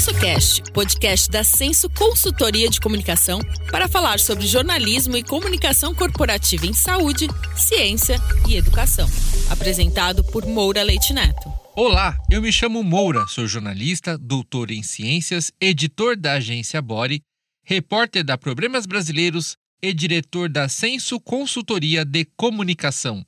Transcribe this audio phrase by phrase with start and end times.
[0.00, 3.38] SensoCast, podcast da Senso Consultoria de Comunicação,
[3.70, 8.16] para falar sobre jornalismo e comunicação corporativa em saúde, ciência
[8.48, 9.06] e educação.
[9.50, 11.52] Apresentado por Moura Leite Neto.
[11.76, 17.20] Olá, eu me chamo Moura, sou jornalista, doutor em ciências, editor da agência Bore,
[17.62, 23.22] repórter da Problemas Brasileiros e diretor da Senso Consultoria de Comunicação.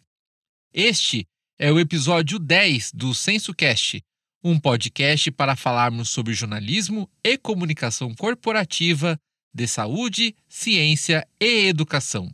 [0.73, 1.27] Este
[1.59, 4.03] é o episódio 10 do SensoCast
[4.43, 9.19] um podcast para falarmos sobre jornalismo e comunicação corporativa,
[9.55, 12.29] de saúde, ciência e educação.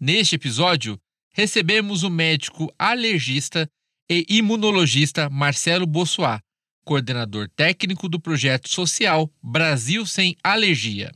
[0.00, 0.98] Neste episódio,
[1.32, 3.68] recebemos o médico alergista
[4.08, 6.40] e imunologista Marcelo Bossuá,
[6.84, 11.12] coordenador técnico do projeto social Brasil Sem Alergia.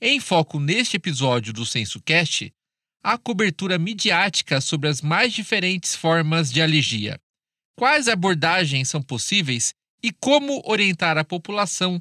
[0.00, 2.52] Em foco neste episódio do SensoCast,
[3.02, 7.18] a cobertura midiática sobre as mais diferentes formas de alergia,
[7.80, 11.98] quais abordagens são possíveis e como orientar a população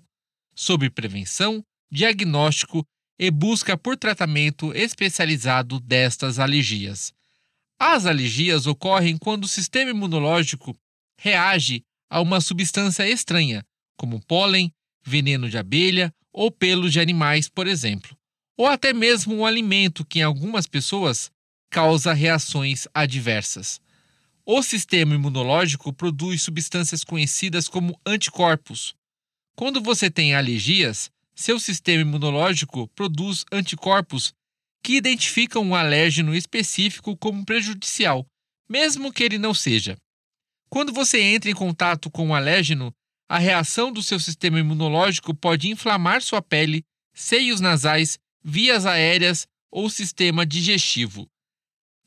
[0.53, 2.85] sobre prevenção, diagnóstico
[3.17, 7.13] e busca por tratamento especializado destas alergias.
[7.79, 10.77] As alergias ocorrem quando o sistema imunológico
[11.17, 13.65] reage a uma substância estranha,
[13.97, 18.17] como pólen, veneno de abelha ou pelos de animais, por exemplo,
[18.57, 21.31] ou até mesmo um alimento que em algumas pessoas
[21.71, 23.79] causa reações adversas.
[24.51, 28.95] O sistema imunológico produz substâncias conhecidas como anticorpos.
[29.55, 34.33] Quando você tem alergias, seu sistema imunológico produz anticorpos
[34.83, 38.25] que identificam um alérgeno específico como prejudicial,
[38.67, 39.95] mesmo que ele não seja.
[40.67, 42.91] Quando você entra em contato com um alérgeno,
[43.29, 46.83] a reação do seu sistema imunológico pode inflamar sua pele,
[47.13, 51.29] seios nasais, vias aéreas ou sistema digestivo.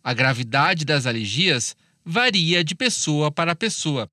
[0.03, 4.09] A gravidade das alergias varia de pessoa para pessoa.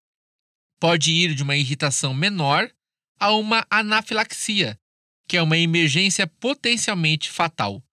[0.80, 2.72] Pode ir de uma irritação menor
[3.20, 4.80] a uma anafilaxia,
[5.28, 7.84] que é uma emergência potencialmente fatal.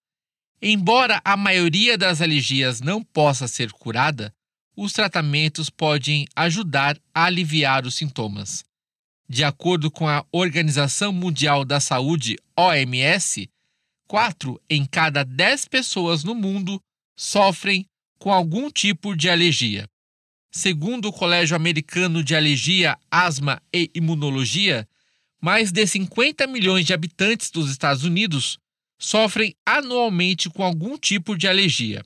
[0.61, 4.33] Embora a maioria das alergias não possa ser curada,
[4.75, 8.63] os tratamentos podem ajudar a aliviar os sintomas.
[9.29, 13.49] De acordo com a Organização Mundial da Saúde, OMS,
[14.07, 16.79] 4 em cada 10 pessoas no mundo
[17.17, 17.85] sofrem
[18.17, 19.87] com algum tipo de alergia.
[20.51, 24.87] Segundo o Colégio Americano de Alergia, Asma e Imunologia,
[25.41, 28.57] mais de 50 milhões de habitantes dos Estados Unidos
[28.97, 32.03] sofrem anualmente com algum tipo de alergia.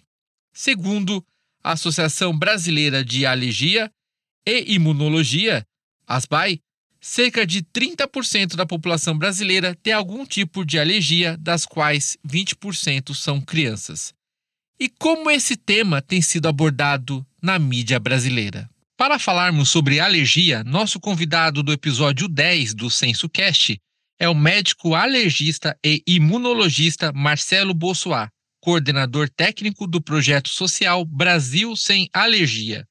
[0.51, 1.25] Segundo
[1.63, 3.89] a Associação Brasileira de Alergia
[4.45, 5.65] e Imunologia,
[6.05, 6.59] ASBAI,
[6.99, 13.39] cerca de 30% da população brasileira tem algum tipo de alergia, das quais 20% são
[13.39, 14.13] crianças
[14.81, 18.67] e como esse tema tem sido abordado na mídia brasileira.
[18.97, 23.79] Para falarmos sobre alergia, nosso convidado do episódio 10 do SensoCast
[24.19, 28.27] é o médico alergista e imunologista Marcelo Bossuá,
[28.59, 32.83] coordenador técnico do projeto social Brasil Sem Alergia.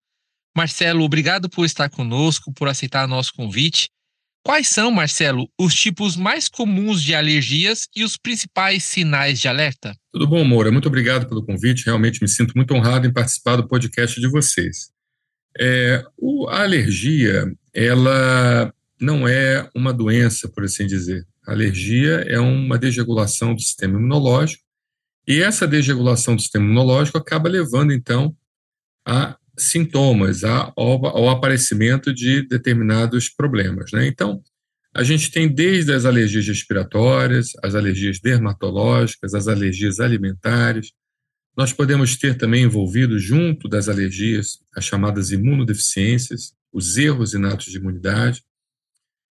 [0.57, 3.89] Marcelo, obrigado por estar conosco, por aceitar nosso convite.
[4.43, 9.95] Quais são, Marcelo, os tipos mais comuns de alergias e os principais sinais de alerta?
[10.13, 10.73] Tudo bom, Moura?
[10.73, 11.85] Muito obrigado pelo convite.
[11.85, 14.91] Realmente me sinto muito honrado em participar do podcast de vocês.
[15.59, 21.27] É, o, a alergia, ela não é uma doença, por assim dizer.
[21.47, 24.63] A alergia é uma desregulação do sistema imunológico
[25.29, 28.35] e essa desregulação do sistema imunológico acaba levando, então,
[29.07, 33.93] a sintomas, ao, ao aparecimento de determinados problemas.
[33.93, 34.07] Né?
[34.07, 34.43] Então,
[34.95, 40.93] a gente tem desde as alergias respiratórias, as alergias dermatológicas, as alergias alimentares.
[41.57, 47.79] Nós podemos ter também envolvido, junto das alergias, as chamadas imunodeficiências, os erros inatos de
[47.79, 48.43] imunidade.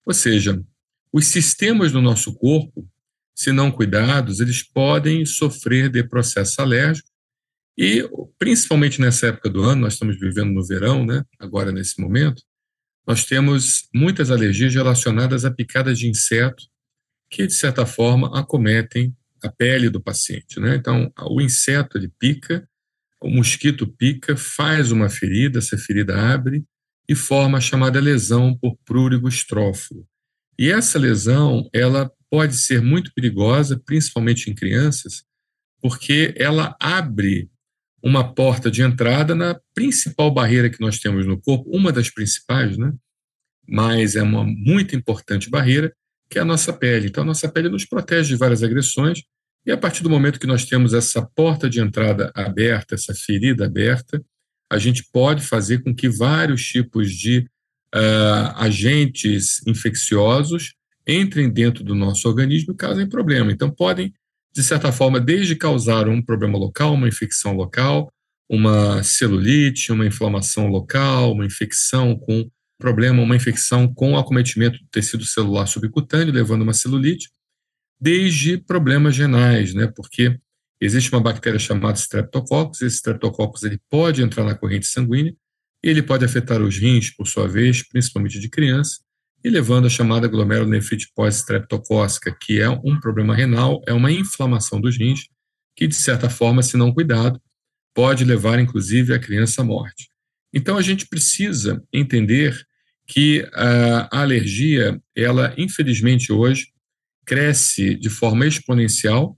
[0.06, 0.64] Ou seja,
[1.12, 2.88] os sistemas do nosso corpo,
[3.34, 7.10] se não cuidados, eles podem sofrer de processo alérgico
[7.78, 11.24] e, principalmente nessa época do ano, nós estamos vivendo no verão, né?
[11.40, 12.42] agora nesse momento,
[13.08, 16.66] nós temos muitas alergias relacionadas a picadas de inseto
[17.30, 20.60] que, de certa forma, acometem a pele do paciente.
[20.60, 20.76] Né?
[20.76, 22.68] Então, o inseto ele pica,
[23.22, 26.66] o mosquito pica, faz uma ferida, essa ferida abre
[27.08, 30.06] e forma a chamada lesão por prurigo estrófilo.
[30.58, 35.24] E essa lesão, ela pode ser muito perigosa, principalmente em crianças,
[35.80, 37.50] porque ela abre
[38.08, 42.78] uma porta de entrada na principal barreira que nós temos no corpo, uma das principais,
[42.78, 42.94] né?
[43.68, 45.94] Mas é uma muito importante barreira,
[46.30, 47.08] que é a nossa pele.
[47.08, 49.24] Então, a nossa pele nos protege de várias agressões,
[49.66, 53.66] e a partir do momento que nós temos essa porta de entrada aberta, essa ferida
[53.66, 54.24] aberta,
[54.72, 57.40] a gente pode fazer com que vários tipos de
[57.94, 60.76] uh, agentes infecciosos
[61.06, 63.52] entrem dentro do nosso organismo e causem problema.
[63.52, 64.14] Então, podem,
[64.58, 68.12] de certa forma, desde causar um problema local, uma infecção local,
[68.50, 72.50] uma celulite, uma inflamação local, uma infecção com
[72.80, 77.30] problema, uma infecção com acometimento do tecido celular subcutâneo, levando a uma celulite,
[78.02, 79.86] desde problemas renais, né?
[79.96, 80.36] Porque
[80.82, 85.36] existe uma bactéria chamada Streptococcus, esse Streptococcus ele pode entrar na corrente sanguínea,
[85.84, 89.02] ele pode afetar os rins, por sua vez, principalmente de criança,
[89.48, 94.98] e levando a chamada glomerulonefrite pós-streptocócica, que é um problema renal, é uma inflamação dos
[94.98, 95.22] rins,
[95.74, 97.42] que, de certa forma, se não cuidado,
[97.96, 100.10] pode levar, inclusive, a criança à morte.
[100.54, 102.60] Então, a gente precisa entender
[103.08, 106.68] que a alergia, ela, infelizmente, hoje,
[107.26, 109.38] cresce de forma exponencial,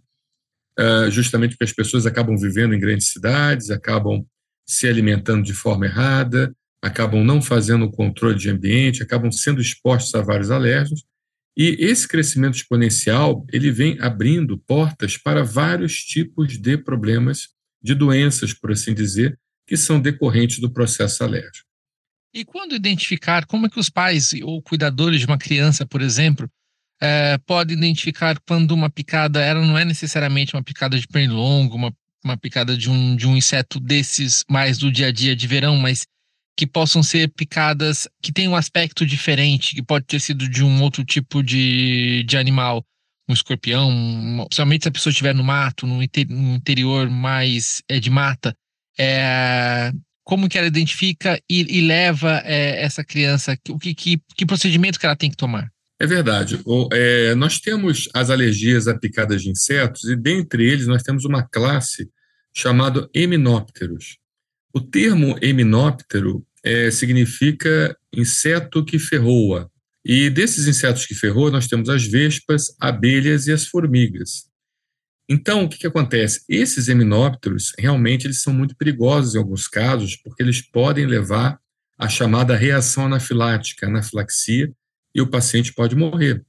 [0.79, 4.25] uh, justamente porque as pessoas acabam vivendo em grandes cidades, acabam
[4.65, 10.13] se alimentando de forma errada, acabam não fazendo o controle de ambiente, acabam sendo expostos
[10.15, 11.03] a vários alérgicos.
[11.57, 17.49] E esse crescimento exponencial, ele vem abrindo portas para vários tipos de problemas,
[17.81, 19.37] de doenças, por assim dizer,
[19.67, 21.67] que são decorrentes do processo alérgico.
[22.33, 26.49] E quando identificar, como é que os pais ou cuidadores de uma criança, por exemplo,
[27.01, 31.93] é, pode identificar quando uma picada, ela não é necessariamente uma picada de pernilongo, uma,
[32.23, 35.77] uma picada de um, de um inseto desses mais do dia a dia de verão,
[35.77, 36.05] mas
[36.59, 40.81] que possam ser picadas que têm um aspecto diferente, que pode ter sido de um
[40.81, 42.85] outro tipo de, de animal,
[43.29, 43.89] um escorpião,
[44.49, 48.53] principalmente se a pessoa estiver no mato, no, no interior mais é, de mata,
[48.99, 49.93] é,
[50.25, 54.99] como que ela identifica e, e leva é, essa criança, o que, que, que procedimento
[54.99, 55.71] que ela tem que tomar?
[55.97, 56.59] É verdade.
[56.65, 61.23] O, é, nós temos as alergias a picadas de insetos e, dentre eles, nós temos
[61.23, 62.09] uma classe
[62.53, 64.19] chamada Eminópteros.
[64.71, 69.69] O termo eminóptero é, significa inseto que ferroa.
[70.03, 74.49] E desses insetos que ferroam, nós temos as vespas, abelhas e as formigas.
[75.29, 76.43] Então, o que, que acontece?
[76.49, 81.59] Esses eminópteros, realmente, eles são muito perigosos em alguns casos, porque eles podem levar
[81.97, 84.71] à chamada reação anafilática, anafilaxia,
[85.13, 86.43] e o paciente pode morrer.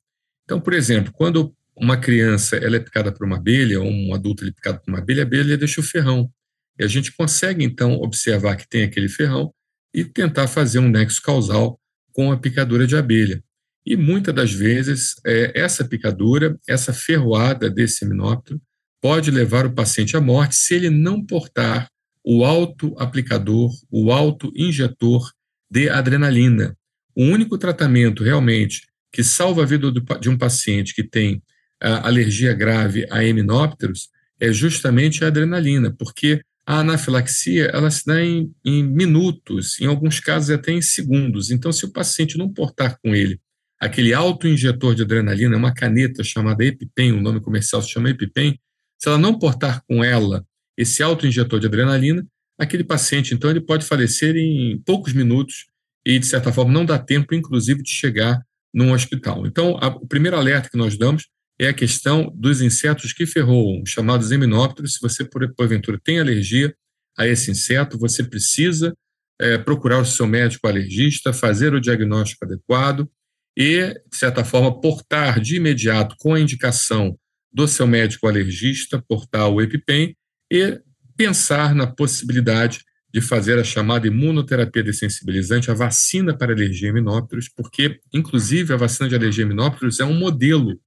[0.45, 4.45] Então, por exemplo, quando uma criança ela é picada por uma abelha, ou um adulto
[4.45, 6.31] é picado por uma abelha, a abelha deixa o ferrão.
[6.79, 9.53] E a gente consegue, então, observar que tem aquele ferrão
[9.93, 11.79] e tentar fazer um nexo causal
[12.13, 13.43] com a picadura de abelha.
[13.85, 18.61] E muitas das vezes, é, essa picadura, essa ferroada desse seminóptero,
[19.01, 21.89] pode levar o paciente à morte se ele não portar
[22.23, 25.33] o auto-aplicador, o auto-injetor
[25.71, 26.77] de adrenalina,
[27.17, 28.83] o único tratamento realmente
[29.13, 29.91] que salva a vida
[30.21, 31.43] de um paciente que tem
[31.81, 38.55] alergia grave a heminópteros é justamente a adrenalina, porque a anafilaxia ela se dá em,
[38.65, 41.51] em minutos, em alguns casos até em segundos.
[41.51, 43.41] Então, se o paciente não portar com ele
[43.81, 48.57] aquele autoinjetor de adrenalina, uma caneta chamada EpiPen, o nome comercial se chama EpiPen,
[48.97, 50.47] se ela não portar com ela
[50.77, 52.25] esse autoinjetor de adrenalina,
[52.57, 55.67] aquele paciente, então, ele pode falecer em poucos minutos
[56.07, 58.41] e, de certa forma, não dá tempo, inclusive, de chegar
[58.73, 59.45] num hospital.
[59.45, 61.27] Então, a, o primeiro alerta que nós damos
[61.61, 64.95] é a questão dos insetos que ferroam, chamados eminópteros.
[64.95, 66.75] Se você, por, porventura, tem alergia
[67.19, 68.97] a esse inseto, você precisa
[69.39, 73.07] é, procurar o seu médico alergista, fazer o diagnóstico adequado
[73.55, 77.15] e, de certa forma, portar de imediato, com a indicação
[77.53, 80.17] do seu médico alergista, portar o EpiPen
[80.51, 80.81] e
[81.15, 82.81] pensar na possibilidade
[83.13, 88.79] de fazer a chamada imunoterapia dessensibilizante, a vacina para alergia a minópteros, porque, inclusive, a
[88.79, 90.81] vacina de alergia a minópteros é um modelo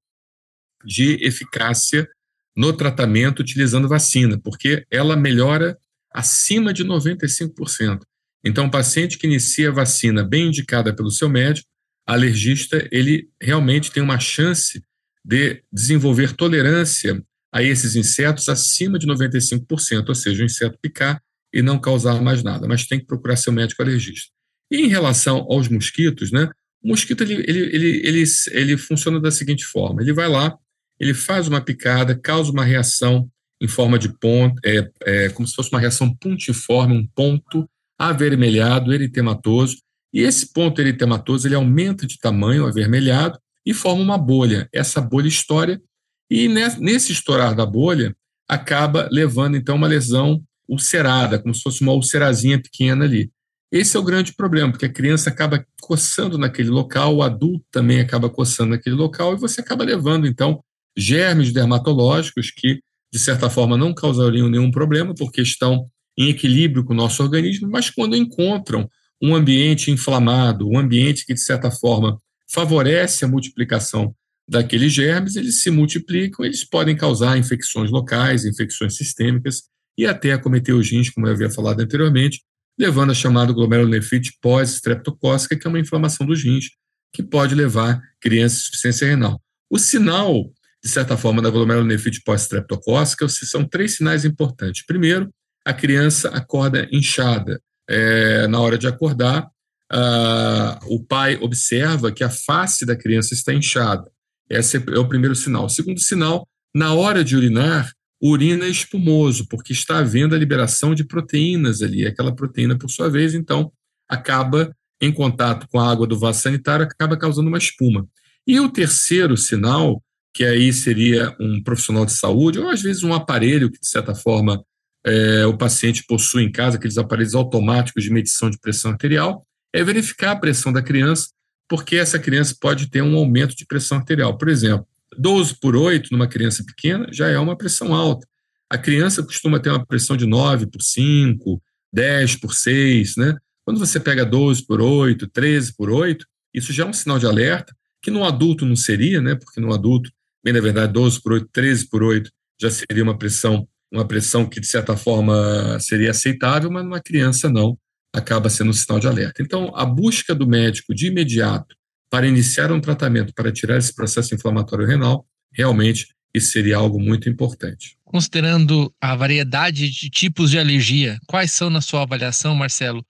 [0.86, 2.08] de eficácia
[2.56, 5.78] no tratamento utilizando vacina, porque ela melhora
[6.14, 8.02] acima de 95%.
[8.46, 11.68] Então, o paciente que inicia a vacina bem indicada pelo seu médico,
[12.06, 14.84] alergista, ele realmente tem uma chance
[15.24, 21.22] de desenvolver tolerância a esses insetos acima de 95%, ou seja, o inseto picar
[21.54, 24.32] e não causar mais nada, mas tem que procurar seu médico alergista.
[24.72, 26.50] E em relação aos mosquitos, né?
[26.84, 30.58] O mosquito ele, ele, ele, ele, ele funciona da seguinte forma: ele vai lá,
[31.00, 33.30] ele faz uma picada, causa uma reação
[33.62, 38.94] em forma de ponto, é, é, como se fosse uma reação pontiforme, um ponto avermelhado,
[38.94, 39.78] eritematoso,
[40.14, 44.68] e esse ponto eritematoso ele aumenta de tamanho, avermelhado, e forma uma bolha.
[44.74, 45.82] Essa bolha estoura,
[46.30, 48.16] e nesse estourar da bolha,
[48.48, 53.32] acaba levando então uma lesão ulcerada, como se fosse uma ulcerazinha pequena ali.
[53.72, 58.00] Esse é o grande problema, porque a criança acaba coçando naquele local, o adulto também
[58.00, 60.64] acaba coçando naquele local, e você acaba levando, então,
[60.96, 62.80] germes dermatológicos que,
[63.12, 67.70] de certa forma, não causariam nenhum problema, porque estão em equilíbrio com o nosso organismo,
[67.70, 68.90] mas quando encontram
[69.22, 72.20] um ambiente inflamado, um ambiente que, de certa forma,
[72.52, 74.14] favorece a multiplicação
[74.48, 79.64] daqueles germes, eles se multiplicam, eles podem causar infecções locais, infecções sistêmicas
[79.98, 82.42] e até acometer os rins, como eu havia falado anteriormente,
[82.78, 86.72] levando a chamada glomerulonefrite pós-streptocócica, que é uma inflamação dos rins,
[87.14, 89.42] que pode levar crianças à insuficiência renal.
[89.70, 90.52] O sinal,
[90.84, 94.86] de certa forma, da glomerulonefrite pós-streptocócica são três sinais importantes.
[94.86, 95.30] Primeiro,
[95.66, 97.62] a criança acorda inchada.
[97.90, 99.46] É, na hora de acordar,
[99.92, 104.12] uh, o pai observa que a face da criança está inchada.
[104.50, 105.66] Esse é o primeiro sinal.
[105.66, 110.94] O segundo sinal, na hora de urinar, urina é espumoso, porque está havendo a liberação
[110.94, 112.06] de proteínas ali.
[112.06, 113.72] Aquela proteína, por sua vez, então,
[114.08, 118.08] acaba em contato com a água do vaso sanitário, acaba causando uma espuma.
[118.46, 120.02] E o terceiro sinal,
[120.34, 124.16] que aí seria um profissional de saúde, ou às vezes um aparelho que, de certa
[124.16, 124.64] forma,
[125.06, 129.84] é, o paciente possui em casa, aqueles aparelhos automáticos de medição de pressão arterial, é
[129.84, 131.30] verificar a pressão da criança,
[131.68, 134.38] porque essa criança pode ter um aumento de pressão arterial.
[134.38, 134.88] Por exemplo,
[135.18, 138.28] 12 por 8 numa criança pequena já é uma pressão alta.
[138.70, 141.62] A criança costuma ter uma pressão de 9 por 5,
[141.94, 143.38] 10 por 6, né?
[143.64, 147.26] Quando você pega 12 por 8, 13 por 8, isso já é um sinal de
[147.26, 149.36] alerta, que no adulto não seria, né?
[149.36, 150.12] Porque no adulto,
[150.44, 152.30] bem na verdade, 12 por 8, 13 por 8
[152.62, 157.50] já seria uma pressão, uma pressão que de certa forma seria aceitável, mas numa criança
[157.50, 157.78] não,
[158.14, 159.42] acaba sendo um sinal de alerta.
[159.42, 161.76] Então, a busca do médico de imediato
[162.10, 167.28] para iniciar um tratamento para tirar esse processo inflamatório renal, realmente isso seria algo muito
[167.28, 167.98] importante.
[168.04, 173.04] Considerando a variedade de tipos de alergia, quais são, na sua avaliação, Marcelo,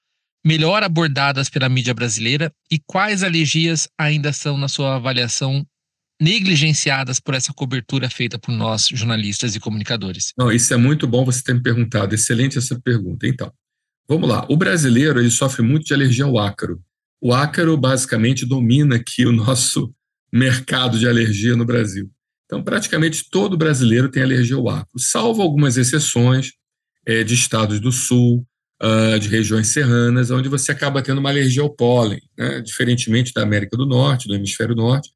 [0.46, 5.66] melhor abordadas pela mídia brasileira e quais alergias ainda são, na sua avaliação,
[6.24, 10.32] negligenciadas por essa cobertura feita por nós, jornalistas e comunicadores?
[10.38, 12.16] Não, isso é muito bom você ter me perguntado.
[12.16, 13.28] Excelente essa pergunta.
[13.28, 13.52] Então,
[14.08, 14.46] vamos lá.
[14.50, 16.82] O brasileiro ele sofre muito de alergia ao ácaro.
[17.22, 19.94] O ácaro basicamente domina aqui o nosso
[20.32, 22.10] mercado de alergia no Brasil.
[22.46, 26.52] Então, praticamente todo brasileiro tem alergia ao ácaro, salvo algumas exceções
[27.06, 28.46] é, de estados do sul,
[28.82, 32.62] uh, de regiões serranas, onde você acaba tendo uma alergia ao pólen, né?
[32.62, 35.10] diferentemente da América do Norte, do hemisfério norte,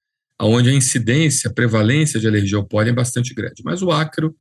[0.45, 3.63] onde a incidência, a prevalência de alergia ao pólen é bastante grande.
[3.63, 4.35] Mas o ácaro,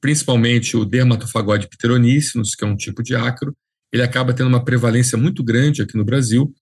[0.00, 3.54] principalmente o dermatofagode pteroníceos, que é um tipo de ácaro,
[3.92, 6.52] ele acaba tendo uma prevalência muito grande aqui no Brasil,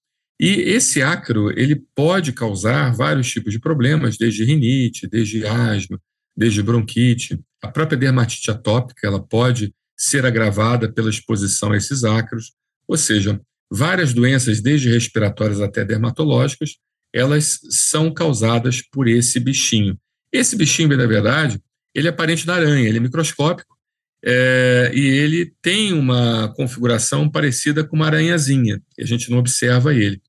[0.41, 6.01] e esse ácaro, ele pode causar vários tipos de problemas, desde rinite, desde asma,
[6.37, 7.39] desde bronquite.
[7.63, 12.53] A própria dermatite atópica, ela pode ser agravada pela exposição a esses ácaros,
[12.89, 16.77] ou seja, várias doenças, desde respiratórias até dermatológicas,
[17.13, 19.99] elas são causadas por esse bichinho.
[20.33, 21.61] Esse bichinho, na verdade,
[21.95, 23.77] ele é parente da aranha, ele é microscópico,
[24.25, 30.23] é, e ele tem uma configuração parecida com uma aranhazinha, a gente não observa ele.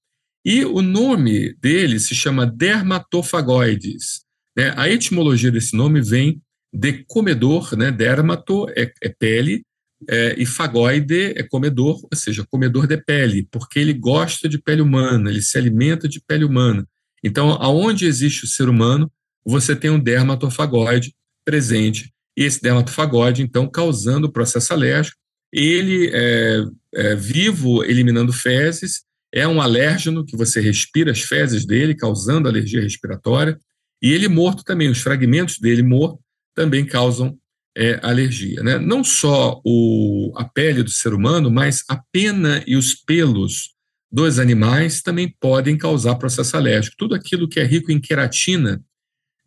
[0.45, 4.23] E o nome dele se chama dermatofagoides.
[4.57, 4.73] Né?
[4.75, 6.41] A etimologia desse nome vem
[6.73, 7.91] de comedor, né?
[7.91, 9.63] dermato é, é pele,
[10.09, 14.81] é, e fagoide é comedor, ou seja, comedor de pele, porque ele gosta de pele
[14.81, 16.87] humana, ele se alimenta de pele humana.
[17.23, 19.11] Então, aonde existe o ser humano,
[19.45, 21.13] você tem um dermatofagoide
[21.45, 25.17] presente, e esse dermatofagode, então, causando o processo alérgico,
[25.51, 26.63] ele é,
[26.95, 32.81] é vivo eliminando fezes, é um alérgeno que você respira as fezes dele, causando alergia
[32.81, 33.57] respiratória,
[34.01, 36.19] e ele morto também, os fragmentos dele morto
[36.55, 37.37] também causam
[37.75, 38.61] é, alergia.
[38.63, 38.77] Né?
[38.77, 43.73] Não só o, a pele do ser humano, mas a pena e os pelos
[44.11, 46.95] dos animais também podem causar processo alérgico.
[46.97, 48.79] Tudo aquilo que é rico em queratina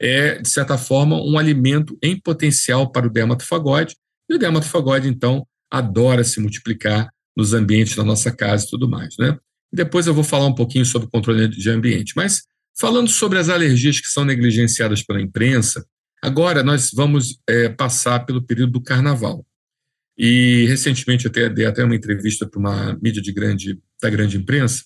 [0.00, 3.96] é, de certa forma, um alimento em potencial para o dermatofagode,
[4.28, 9.14] e o dermatofagode, então, adora se multiplicar nos ambientes da nossa casa e tudo mais.
[9.18, 9.38] Né?
[9.72, 12.12] Depois eu vou falar um pouquinho sobre o controle de ambiente.
[12.16, 12.42] Mas,
[12.78, 15.86] falando sobre as alergias que são negligenciadas pela imprensa,
[16.22, 19.46] agora nós vamos é, passar pelo período do carnaval.
[20.18, 24.36] E, recentemente, eu até, dei até uma entrevista para uma mídia de grande, da grande
[24.36, 24.84] imprensa,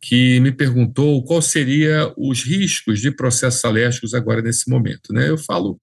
[0.00, 5.12] que me perguntou qual seria os riscos de processos alérgicos agora nesse momento.
[5.12, 5.28] Né?
[5.28, 5.80] Eu falo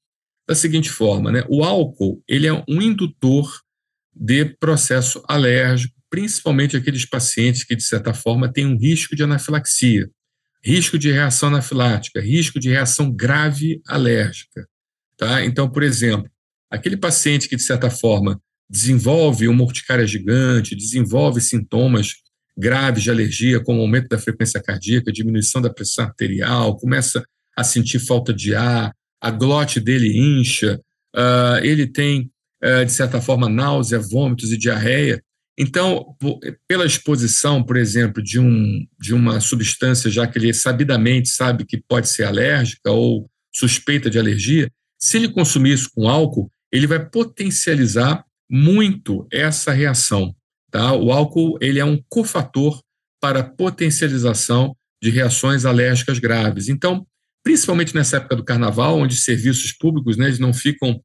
[0.48, 1.43] da seguinte forma, né?
[1.48, 3.62] o álcool ele é um indutor
[4.15, 10.09] de processo alérgico principalmente aqueles pacientes que, de certa forma, têm um risco de anafilaxia,
[10.63, 14.68] risco de reação anafilática, risco de reação grave alérgica.
[15.18, 15.44] Tá?
[15.44, 16.30] Então, por exemplo,
[16.70, 18.39] aquele paciente que, de certa forma,
[18.70, 22.13] desenvolve uma urticária gigante, desenvolve sintomas
[22.58, 27.24] graves de alergia, como aumento da frequência cardíaca, diminuição da pressão arterial, começa
[27.56, 30.80] a sentir falta de ar, a glote dele incha,
[31.16, 32.30] uh, ele tem,
[32.63, 35.24] uh, de certa forma, náusea, vômitos e diarreia,
[35.60, 36.16] então,
[36.66, 41.84] pela exposição, por exemplo, de, um, de uma substância, já que ele sabidamente sabe que
[41.86, 47.06] pode ser alérgica, ou suspeita de alergia, se ele consumir isso com álcool, ele vai
[47.10, 50.34] potencializar muito essa reação.
[50.72, 50.94] Tá?
[50.94, 52.82] O álcool ele é um cofator
[53.22, 54.74] para potencialização
[55.04, 56.70] de reações alérgicas graves.
[56.70, 57.06] Então,
[57.44, 61.01] principalmente nessa época do carnaval, onde serviços públicos né, eles não ficam,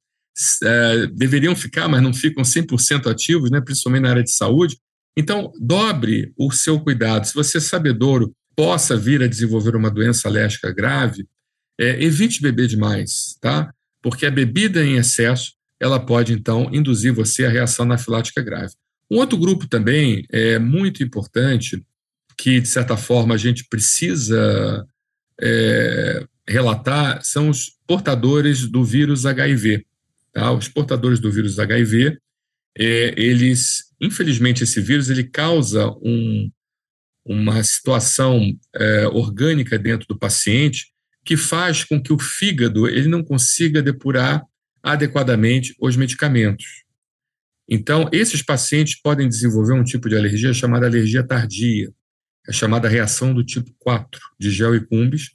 [0.62, 4.78] é, deveriam ficar, mas não ficam 100% ativos, né, principalmente na área de saúde.
[5.16, 7.26] Então, dobre o seu cuidado.
[7.26, 11.26] Se você é sabedouro possa vir a desenvolver uma doença alérgica grave,
[11.78, 13.72] é, evite beber demais, tá?
[14.02, 18.72] Porque a bebida em excesso, ela pode, então, induzir você a reação anafilática grave.
[19.10, 21.82] Um outro grupo também é muito importante,
[22.36, 24.86] que, de certa forma, a gente precisa
[25.40, 29.84] é, relatar, são os portadores do vírus HIV.
[30.34, 30.52] Tá?
[30.52, 32.18] Os portadores do vírus HIV,
[32.76, 36.50] é, eles, infelizmente, esse vírus ele causa um,
[37.24, 38.40] uma situação
[38.74, 40.92] é, orgânica dentro do paciente
[41.24, 44.44] que faz com que o fígado ele não consiga depurar
[44.82, 46.84] adequadamente os medicamentos.
[47.66, 51.90] Então, esses pacientes podem desenvolver um tipo de alergia chamada alergia tardia,
[52.46, 55.30] é chamada reação do tipo 4 de gel e cumbis,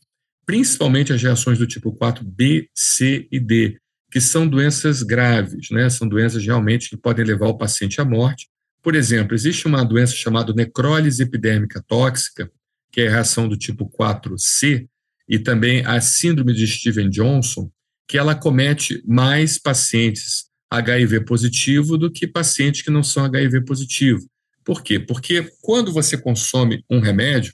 [0.46, 3.80] principalmente as reações do tipo 4 B, C e D,
[4.12, 5.90] que são doenças graves, né?
[5.90, 8.48] São doenças realmente que podem levar o paciente à morte
[8.82, 12.50] por exemplo, existe uma doença chamada necrólise epidérmica tóxica,
[12.92, 14.88] que é a reação do tipo 4C,
[15.28, 17.70] e também a síndrome de Steven Johnson,
[18.08, 24.26] que ela comete mais pacientes HIV positivo do que pacientes que não são HIV positivo.
[24.64, 25.00] Por quê?
[25.00, 27.54] Porque quando você consome um remédio,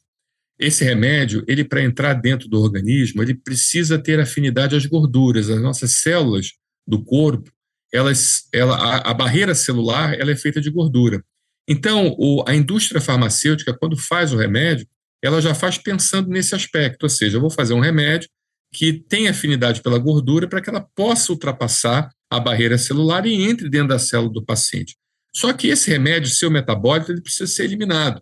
[0.60, 5.50] esse remédio, ele para entrar dentro do organismo, ele precisa ter afinidade às gorduras.
[5.50, 6.54] As nossas células
[6.88, 7.52] do corpo,
[7.94, 11.24] elas, ela, a, a, barreira celular ela é feita de gordura.
[11.68, 14.88] Então, o, a indústria farmacêutica, quando faz o remédio,
[15.22, 18.30] ela já faz pensando nesse aspecto, ou seja, eu vou fazer um remédio
[18.72, 23.70] que tem afinidade pela gordura para que ela possa ultrapassar a barreira celular e entre
[23.70, 24.96] dentro da célula do paciente.
[25.34, 28.22] Só que esse remédio, seu metabólito, ele precisa ser eliminado.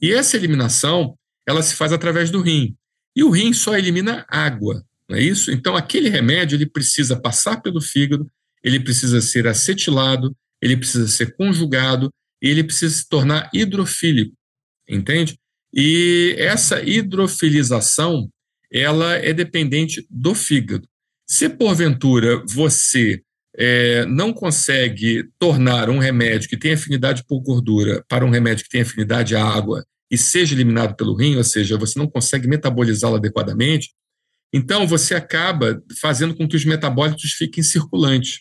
[0.00, 1.16] E essa eliminação,
[1.48, 2.76] ela se faz através do rim.
[3.16, 5.50] E o rim só elimina água, não é isso?
[5.50, 8.30] Então, aquele remédio, ele precisa passar pelo fígado,
[8.62, 14.36] ele precisa ser acetilado, ele precisa ser conjugado e ele precisa se tornar hidrofílico,
[14.86, 15.38] entende?
[15.72, 18.28] E essa hidrofilização,
[18.70, 20.86] ela é dependente do fígado.
[21.26, 23.22] Se porventura você
[23.56, 28.70] é, não consegue tornar um remédio que tem afinidade por gordura para um remédio que
[28.70, 33.16] tem afinidade à água e seja eliminado pelo rim, ou seja, você não consegue metabolizá-lo
[33.16, 33.90] adequadamente,
[34.52, 38.40] então você acaba fazendo com que os metabólitos fiquem circulantes.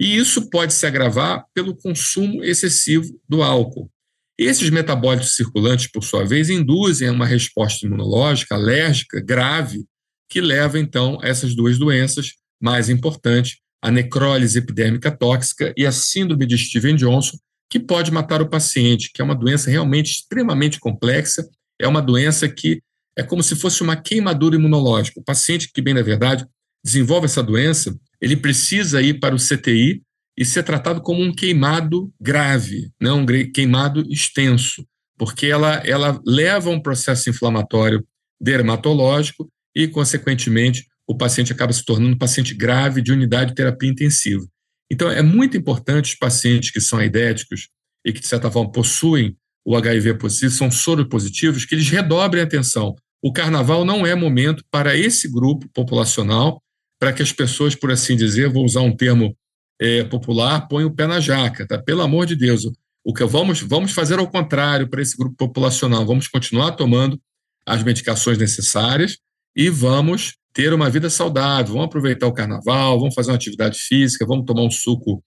[0.00, 3.90] E isso pode se agravar pelo consumo excessivo do álcool.
[4.38, 9.84] Esses metabólitos circulantes, por sua vez, induzem a uma resposta imunológica alérgica grave,
[10.30, 15.92] que leva então a essas duas doenças mais importantes, a necrólise epidérmica tóxica e a
[15.92, 17.36] síndrome de Steven Johnson,
[17.70, 21.48] que pode matar o paciente, que é uma doença realmente extremamente complexa,
[21.80, 22.82] é uma doença que
[23.16, 25.20] é como se fosse uma queimadura imunológica.
[25.20, 26.44] O paciente que, bem na verdade,
[26.84, 30.02] desenvolve essa doença, ele precisa ir para o CTI
[30.36, 34.84] e ser tratado como um queimado grave, não um queimado extenso,
[35.16, 38.04] porque ela, ela leva a um processo inflamatório
[38.40, 43.90] dermatológico e, consequentemente, o paciente acaba se tornando um paciente grave de unidade de terapia
[43.90, 44.46] intensiva.
[44.90, 47.68] Então, é muito importante os pacientes que são aidéticos
[48.04, 52.46] e que, de certa forma, possuem o HIV positivo, são soropositivos, que eles redobrem a
[52.46, 52.94] atenção.
[53.22, 56.62] O carnaval não é momento para esse grupo populacional
[56.98, 59.36] para que as pessoas, por assim dizer, vou usar um termo
[59.80, 61.78] é, popular, ponham o pé na jaca, tá?
[61.78, 62.62] Pelo amor de Deus,
[63.02, 67.18] o que vamos vamos fazer ao contrário para esse grupo populacional, vamos continuar tomando
[67.66, 69.18] as medicações necessárias
[69.56, 74.26] e vamos ter uma vida saudável, vamos aproveitar o carnaval, vamos fazer uma atividade física,
[74.26, 75.22] vamos tomar um suco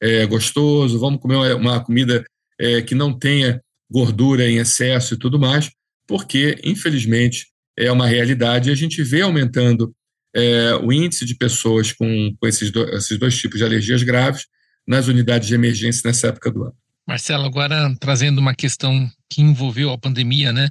[0.00, 2.24] é, gostoso, vamos comer uma comida
[2.58, 3.60] é, que não tenha
[3.90, 5.70] gordura em excesso e tudo mais,
[6.06, 9.92] porque, infelizmente, é uma realidade e a gente vê aumentando
[10.34, 14.46] é, o índice de pessoas com, com esses, do, esses dois tipos de alergias graves
[14.86, 16.74] nas unidades de emergência nessa época do ano.
[17.06, 20.68] Marcelo, agora trazendo uma questão que envolveu a pandemia, né?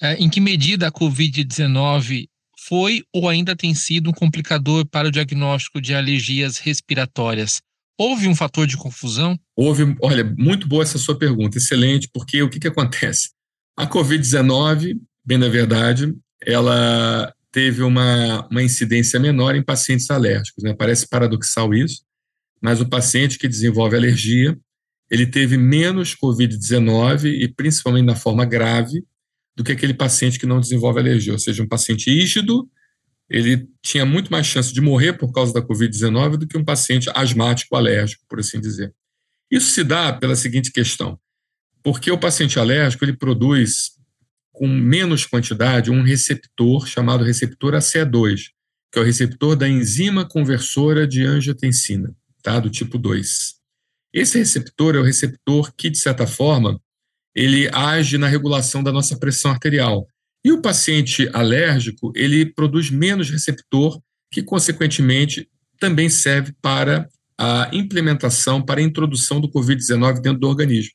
[0.00, 2.26] É, em que medida a Covid-19
[2.66, 7.60] foi ou ainda tem sido um complicador para o diagnóstico de alergias respiratórias?
[7.98, 9.38] Houve um fator de confusão?
[9.54, 13.30] Houve, olha, muito boa essa sua pergunta, excelente, porque o que, que acontece?
[13.76, 20.64] A Covid-19, bem na verdade, ela teve uma, uma incidência menor em pacientes alérgicos.
[20.64, 20.74] Né?
[20.74, 22.02] Parece paradoxal isso,
[22.60, 24.58] mas o paciente que desenvolve alergia,
[25.10, 29.04] ele teve menos Covid-19 e principalmente na forma grave
[29.56, 32.68] do que aquele paciente que não desenvolve alergia, ou seja, um paciente rígido
[33.28, 37.10] ele tinha muito mais chance de morrer por causa da Covid-19 do que um paciente
[37.14, 38.94] asmático alérgico, por assim dizer.
[39.50, 41.18] Isso se dá pela seguinte questão:
[41.82, 43.92] porque o paciente alérgico ele produz
[44.52, 48.50] com menos quantidade um receptor chamado receptor ACE2,
[48.92, 52.60] que é o receptor da enzima conversora de angiotensina, tá?
[52.60, 53.54] do tipo 2.
[54.12, 56.80] Esse receptor é o receptor que, de certa forma,
[57.34, 60.06] ele age na regulação da nossa pressão arterial.
[60.44, 65.48] E o paciente alérgico, ele produz menos receptor, que, consequentemente,
[65.80, 70.92] também serve para a implementação, para a introdução do Covid-19 dentro do organismo.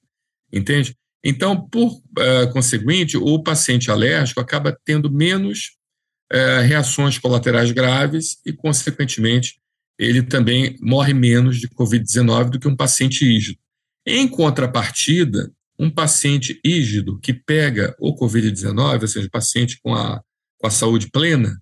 [0.52, 0.95] Entende?
[1.23, 5.75] Então, por uh, conseguinte, o paciente alérgico acaba tendo menos
[6.32, 9.60] uh, reações colaterais graves e, consequentemente,
[9.97, 13.60] ele também morre menos de Covid-19 do que um paciente ígido.
[14.06, 20.22] Em contrapartida, um paciente ígido que pega o Covid-19, ou seja, paciente com a,
[20.58, 21.58] com a saúde plena,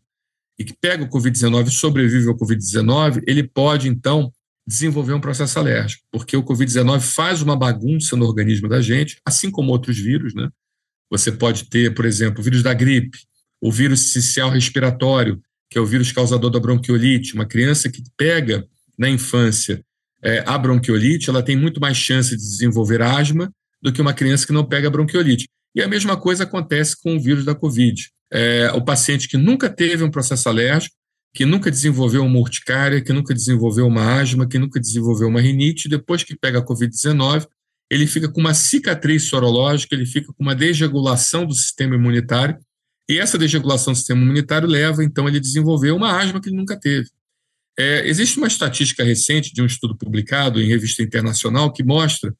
[0.60, 4.32] e que pega o Covid-19 e sobrevive ao Covid-19, ele pode, então,
[4.66, 9.52] desenvolver um processo alérgico, porque o Covid-19 faz uma bagunça no organismo da gente, assim
[9.52, 10.50] como outros vírus, né?
[11.10, 13.20] Você pode ter, por exemplo, o vírus da gripe,
[13.62, 17.34] o vírus cicial respiratório, que é o vírus causador da bronquiolite.
[17.34, 19.82] Uma criança que pega na infância
[20.22, 23.50] é, a bronquiolite, ela tem muito mais chance de desenvolver asma
[23.82, 25.48] do que uma criança que não pega bronquiolite.
[25.76, 28.10] E a mesma coisa acontece com o vírus da Covid.
[28.32, 30.96] É, o paciente que nunca teve um processo alérgico,
[31.34, 35.88] que nunca desenvolveu uma urticária, que nunca desenvolveu uma asma, que nunca desenvolveu uma rinite,
[35.88, 37.46] depois que pega a Covid-19,
[37.90, 42.58] ele fica com uma cicatriz sorológica, ele fica com uma desregulação do sistema imunitário,
[43.10, 46.58] e essa desregulação do sistema imunitário leva, então, ele a desenvolver uma asma que ele
[46.58, 47.08] nunca teve.
[47.80, 52.36] É, existe uma estatística recente de um estudo publicado em revista internacional que mostra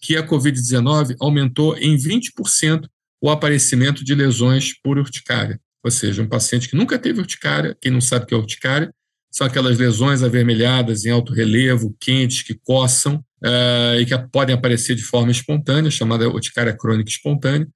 [0.00, 2.86] que a Covid-19 aumentou em 20%
[3.20, 5.60] o aparecimento de lesões por urticária.
[5.82, 8.92] Ou seja, um paciente que nunca teve urticária, quem não sabe o que é urticária,
[9.30, 14.94] são aquelas lesões avermelhadas em alto relevo, quentes, que coçam uh, e que podem aparecer
[14.94, 17.68] de forma espontânea, chamada urticária crônica espontânea.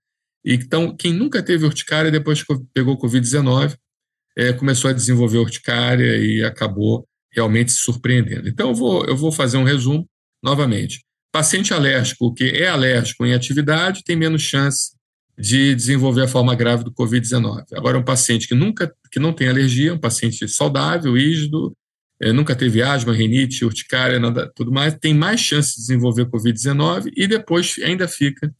[0.44, 3.76] Então, quem nunca teve urticária, depois que pegou Covid-19,
[4.37, 8.48] é, começou a desenvolver urticária e acabou realmente se surpreendendo.
[8.48, 10.09] Então, eu vou, eu vou fazer um resumo
[10.42, 11.04] novamente.
[11.33, 14.90] Paciente alérgico que é alérgico em atividade tem menos chance
[15.38, 17.64] de desenvolver a forma grave do Covid-19.
[17.75, 21.75] Agora, um paciente que nunca que não tem alergia, um paciente saudável, rígido,
[22.21, 27.11] é, nunca teve asma, rinite, urticária, nada, tudo mais, tem mais chance de desenvolver Covid-19
[27.16, 28.53] e depois ainda fica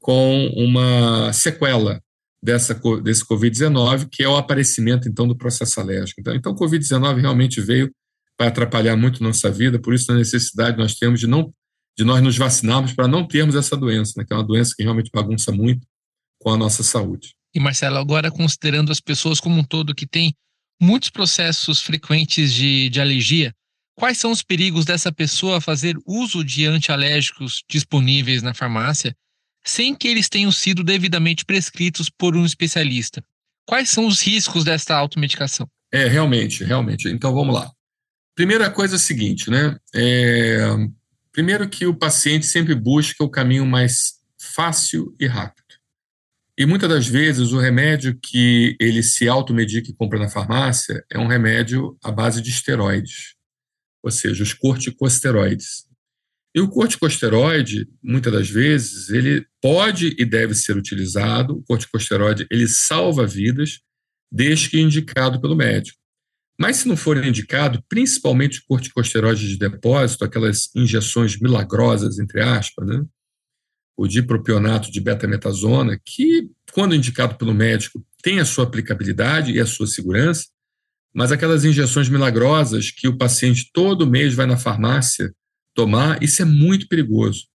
[0.00, 2.00] com uma sequela
[2.42, 6.20] dessa, desse Covid-19, que é o aparecimento, então, do processo alérgico.
[6.20, 7.90] Então, então o Covid-19 realmente veio
[8.36, 11.52] para atrapalhar muito nossa vida, por isso a necessidade nós temos de não
[11.96, 14.82] de nós nos vacinarmos para não termos essa doença, né, que é uma doença que
[14.82, 15.86] realmente bagunça muito
[16.40, 17.34] com a nossa saúde.
[17.54, 20.34] E Marcelo, agora considerando as pessoas como um todo que têm
[20.80, 23.54] muitos processos frequentes de, de alergia,
[23.94, 29.14] quais são os perigos dessa pessoa fazer uso de antialérgicos disponíveis na farmácia
[29.64, 33.24] sem que eles tenham sido devidamente prescritos por um especialista.
[33.66, 35.66] Quais são os riscos desta automedicação?
[35.90, 37.08] É, realmente, realmente.
[37.08, 37.70] Então vamos lá.
[38.34, 39.78] Primeira coisa é a seguinte, né?
[39.94, 40.58] É,
[41.34, 45.64] primeiro que o paciente sempre busca o caminho mais fácil e rápido.
[46.56, 51.18] E muitas das vezes o remédio que ele se automedica e compra na farmácia é
[51.18, 53.34] um remédio à base de esteroides,
[54.00, 55.88] ou seja, os corticosteroides.
[56.54, 61.56] E o corticosteroide, muitas das vezes, ele pode e deve ser utilizado.
[61.56, 63.80] O corticosteroide, ele salva vidas,
[64.30, 65.98] desde que indicado pelo médico.
[66.58, 72.86] Mas se não for indicado, principalmente o corticosteroide de depósito, aquelas injeções milagrosas, entre aspas,
[72.86, 73.04] né?
[73.96, 79.66] o dipropionato de betametasona, que, quando indicado pelo médico, tem a sua aplicabilidade e a
[79.66, 80.46] sua segurança,
[81.14, 85.32] mas aquelas injeções milagrosas que o paciente todo mês vai na farmácia
[85.74, 87.46] tomar, isso é muito perigoso.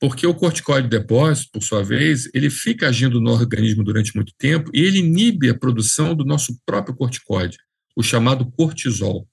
[0.00, 4.32] Porque o corticoide de depósito, por sua vez, ele fica agindo no organismo durante muito
[4.38, 7.56] tempo e ele inibe a produção do nosso próprio corticoide,
[7.98, 9.26] o chamado cortisol.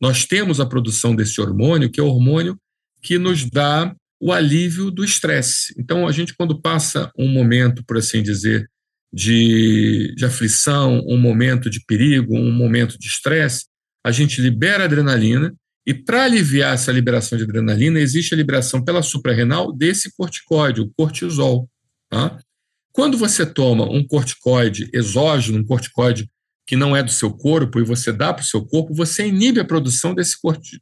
[0.00, 2.58] Nós temos a produção desse hormônio, que é o hormônio
[3.02, 5.74] que nos dá o alívio do estresse.
[5.78, 8.66] Então, a gente, quando passa um momento, por assim dizer,
[9.12, 13.66] de, de aflição, um momento de perigo, um momento de estresse,
[14.02, 15.54] a gente libera adrenalina
[15.86, 20.90] e para aliviar essa liberação de adrenalina, existe a liberação pela suprarrenal desse corticóide, o
[20.96, 21.68] cortisol.
[22.08, 22.38] Tá?
[22.90, 26.26] Quando você toma um corticoide exógeno, um corticoide
[26.68, 29.58] que não é do seu corpo, e você dá para o seu corpo, você inibe
[29.58, 30.36] a produção desse,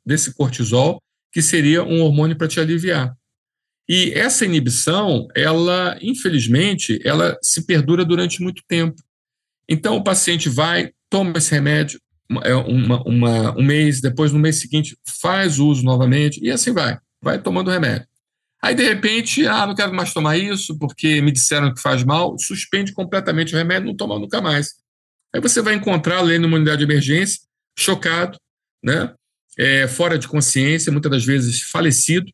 [0.04, 1.00] desse cortisol,
[1.32, 3.14] que seria um hormônio para te aliviar.
[3.88, 9.00] E essa inibição, ela, infelizmente, ela se perdura durante muito tempo.
[9.68, 12.00] Então, o paciente vai, toma esse remédio
[12.42, 16.98] é, uma, uma, um mês, depois no mês seguinte faz uso novamente, e assim vai,
[17.22, 18.08] vai tomando remédio.
[18.60, 22.36] Aí, de repente, ah, não quero mais tomar isso porque me disseram que faz mal,
[22.40, 24.84] suspende completamente o remédio, não toma nunca mais.
[25.34, 27.40] Aí você vai encontrar ali numa unidade de emergência,
[27.78, 28.38] chocado,
[28.82, 29.12] né?
[29.58, 32.30] É, fora de consciência, muitas das vezes falecido,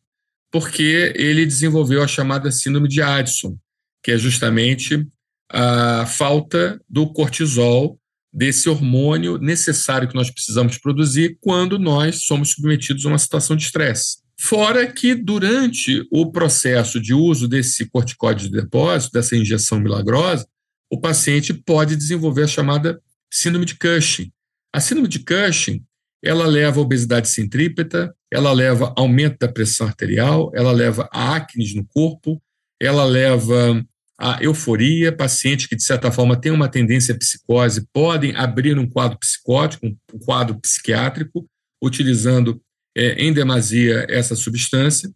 [0.51, 3.57] porque ele desenvolveu a chamada síndrome de Addison,
[4.03, 5.07] que é justamente
[5.49, 7.97] a falta do cortisol,
[8.33, 13.63] desse hormônio necessário que nós precisamos produzir quando nós somos submetidos a uma situação de
[13.63, 14.17] estresse.
[14.39, 20.47] Fora que, durante o processo de uso desse corticóide de depósito, dessa injeção milagrosa,
[20.91, 24.31] o paciente pode desenvolver a chamada síndrome de Cushing.
[24.73, 25.83] A síndrome de Cushing,
[26.23, 31.73] ela leva a obesidade centrípeta, ela leva aumento da pressão arterial, ela leva a acne
[31.75, 32.41] no corpo,
[32.81, 33.85] ela leva
[34.17, 38.87] a euforia, pacientes que, de certa forma, têm uma tendência à psicose podem abrir um
[38.87, 41.45] quadro psicótico, um quadro psiquiátrico,
[41.83, 42.61] utilizando
[42.95, 45.11] é, em demasia essa substância.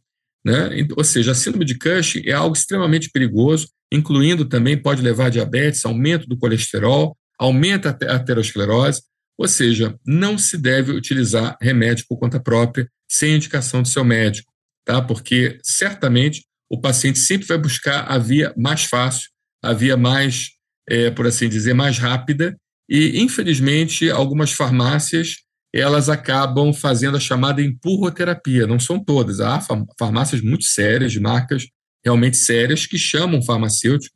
[0.48, 0.88] Né?
[0.96, 5.30] Ou seja, a síndrome de Cushing é algo extremamente perigoso, incluindo também pode levar a
[5.30, 9.02] diabetes, aumento do colesterol, aumenta a aterosclerose,
[9.38, 14.50] ou seja, não se deve utilizar remédio por conta própria sem indicação do seu médico,
[14.86, 15.02] tá?
[15.02, 19.30] Porque certamente o paciente sempre vai buscar a via mais fácil,
[19.62, 20.52] a via mais,
[20.88, 22.56] é, por assim dizer, mais rápida,
[22.90, 25.40] e infelizmente algumas farmácias
[25.74, 29.60] elas acabam fazendo a chamada empurroterapia, não são todas, há
[29.98, 31.68] farmácias muito sérias, de marcas
[32.04, 34.16] realmente sérias, que chamam farmacêutico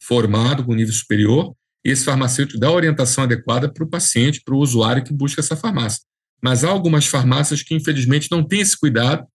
[0.00, 4.54] formado com nível superior, e esse farmacêutico dá a orientação adequada para o paciente, para
[4.54, 6.02] o usuário que busca essa farmácia.
[6.42, 9.26] Mas há algumas farmácias que, infelizmente, não têm esse cuidado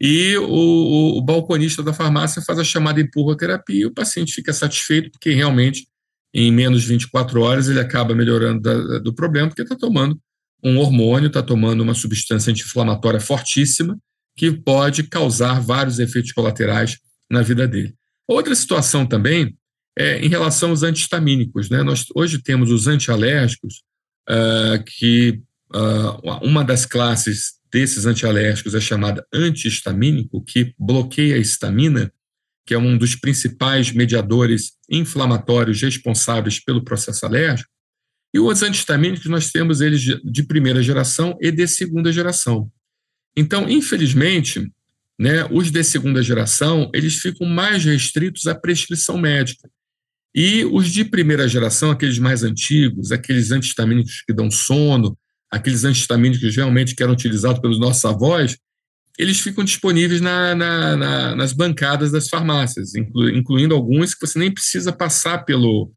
[0.00, 4.52] e o, o, o, balconista da farmácia faz a chamada empurroterapia e o paciente fica
[4.52, 5.86] satisfeito porque realmente
[6.32, 10.18] em menos de 24 horas ele acaba melhorando da, do problema porque está tomando
[10.62, 13.98] um hormônio, está tomando uma substância anti-inflamatória fortíssima
[14.36, 16.98] que pode causar vários efeitos colaterais
[17.30, 17.94] na vida dele.
[18.26, 19.56] Outra situação também
[19.98, 21.68] é em relação aos antihistamínicos.
[21.68, 21.82] Né?
[21.82, 23.82] Nós hoje temos os antialérgicos,
[24.28, 25.40] uh, que
[25.74, 32.12] uh, uma das classes desses antialérgicos é chamada antihistamínico, que bloqueia a histamina,
[32.66, 37.70] que é um dos principais mediadores inflamatórios responsáveis pelo processo alérgico.
[38.32, 42.70] E os antihistamínicos, nós temos eles de primeira geração e de segunda geração.
[43.36, 44.70] Então, infelizmente,
[45.18, 49.68] né, os de segunda geração, eles ficam mais restritos à prescrição médica.
[50.34, 55.18] E os de primeira geração, aqueles mais antigos, aqueles antihistamínicos que dão sono,
[55.50, 58.56] aqueles antihistamínicos realmente que eram utilizados pelos nossos avós,
[59.18, 64.38] eles ficam disponíveis na, na, na, nas bancadas das farmácias, inclu, incluindo alguns que você
[64.38, 65.92] nem precisa passar pelo,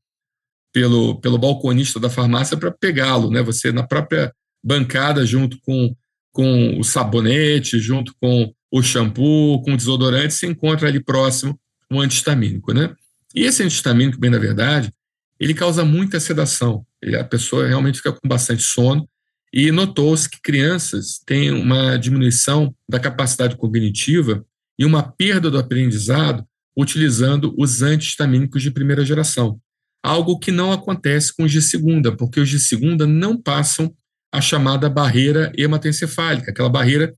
[0.73, 3.41] pelo, pelo balconista da farmácia para pegá-lo, né?
[3.43, 4.33] Você na própria
[4.63, 5.95] bancada, junto com,
[6.31, 11.57] com o sabonete, junto com o shampoo, com o desodorante, se encontra ali próximo
[11.91, 12.93] um antihistamínico, né?
[13.35, 14.91] E esse antihistamínico, bem na verdade,
[15.39, 16.85] ele causa muita sedação.
[17.01, 19.07] Ele, a pessoa realmente fica com bastante sono
[19.53, 24.43] e notou-se que crianças têm uma diminuição da capacidade cognitiva
[24.79, 26.43] e uma perda do aprendizado
[26.75, 29.59] utilizando os antihistamínicos de primeira geração.
[30.03, 33.95] Algo que não acontece com os de segunda, porque os de segunda não passam
[34.33, 37.15] a chamada barreira hematoencefálica, aquela barreira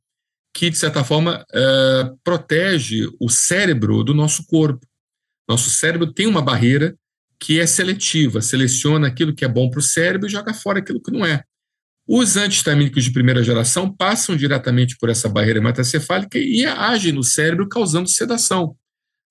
[0.54, 4.86] que, de certa forma, é, protege o cérebro do nosso corpo.
[5.50, 6.96] Nosso cérebro tem uma barreira
[7.40, 11.02] que é seletiva, seleciona aquilo que é bom para o cérebro e joga fora aquilo
[11.02, 11.44] que não é.
[12.08, 17.68] Os antihistamínicos de primeira geração passam diretamente por essa barreira hematocefálica e agem no cérebro,
[17.68, 18.76] causando sedação,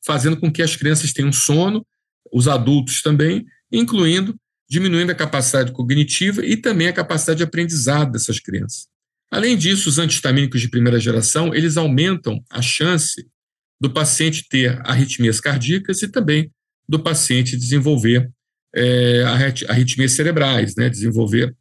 [0.05, 1.87] fazendo com que as crianças tenham sono,
[2.33, 4.35] os adultos também, incluindo
[4.69, 8.87] diminuindo a capacidade cognitiva e também a capacidade de aprendizado dessas crianças.
[9.31, 13.27] Além disso, os antihistamínicos de primeira geração, eles aumentam a chance
[13.81, 16.51] do paciente ter arritmias cardíacas e também
[16.89, 18.31] do paciente desenvolver
[18.75, 19.23] é,
[19.69, 21.55] arritmias cerebrais, né, desenvolver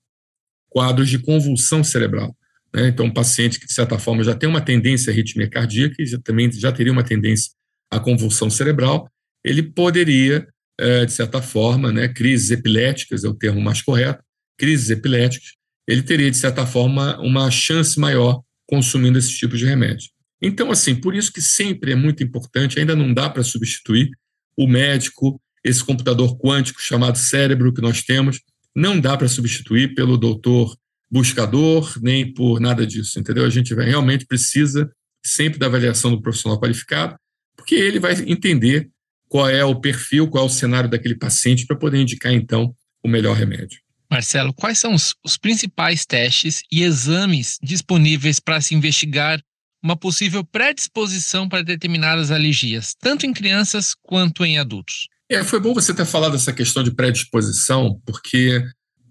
[0.69, 2.36] quadros de convulsão cerebral.
[2.73, 2.88] Né?
[2.88, 6.06] Então, um paciente que, de certa forma, já tem uma tendência à arritmia cardíaca e
[6.06, 7.52] já, também já teria uma tendência
[7.91, 9.10] à convulsão cerebral,
[9.43, 10.47] ele poderia,
[10.79, 14.23] de certa forma, né, crises epiléticas é o termo mais correto,
[14.57, 15.53] crises epiléticas,
[15.88, 20.09] ele teria, de certa forma, uma chance maior consumindo esse tipo de remédio.
[20.41, 24.09] Então, assim, por isso que sempre é muito importante, ainda não dá para substituir
[24.57, 28.41] o médico, esse computador quântico chamado cérebro que nós temos,
[28.75, 30.75] não dá para substituir pelo doutor
[31.09, 33.45] buscador, nem por nada disso, entendeu?
[33.45, 34.91] A gente realmente precisa
[35.23, 37.15] sempre da avaliação do profissional qualificado,
[37.55, 38.89] porque ele vai entender
[39.34, 42.72] qual é o perfil, qual é o cenário daquele paciente para poder indicar, então,
[43.04, 43.80] o melhor remédio.
[44.08, 49.41] Marcelo, quais são os, os principais testes e exames disponíveis para se investigar
[49.84, 55.08] uma possível predisposição para determinadas alergias, tanto em crianças quanto em adultos?
[55.28, 58.63] É, foi bom você ter falado essa questão de predisposição, porque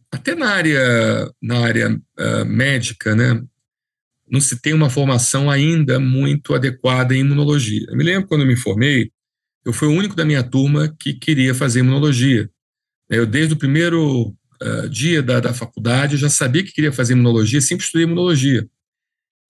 [0.08, 3.42] até na área, na área uh, médica, né,
[4.30, 7.84] não se tem uma formação ainda muito adequada em imunologia.
[7.88, 9.10] Eu me lembro quando eu me formei,
[9.64, 12.50] eu fui o único da minha turma que queria fazer imunologia.
[13.08, 17.60] Eu, desde o primeiro uh, dia da, da faculdade, já sabia que queria fazer imunologia,
[17.60, 18.68] sempre estudei imunologia.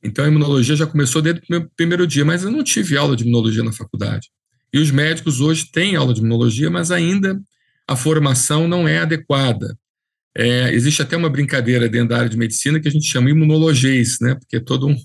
[0.03, 3.16] Então, a imunologia já começou desde o meu primeiro dia, mas eu não tive aula
[3.16, 4.29] de imunologia na faculdade.
[4.72, 7.40] E os médicos hoje têm aula de imunologia, mas ainda
[7.87, 9.79] a formação não é adequada.
[10.35, 14.18] É, existe até uma brincadeira dentro da área de medicina que a gente chama imunologês,
[14.20, 14.35] né?
[14.35, 14.96] porque é toda um,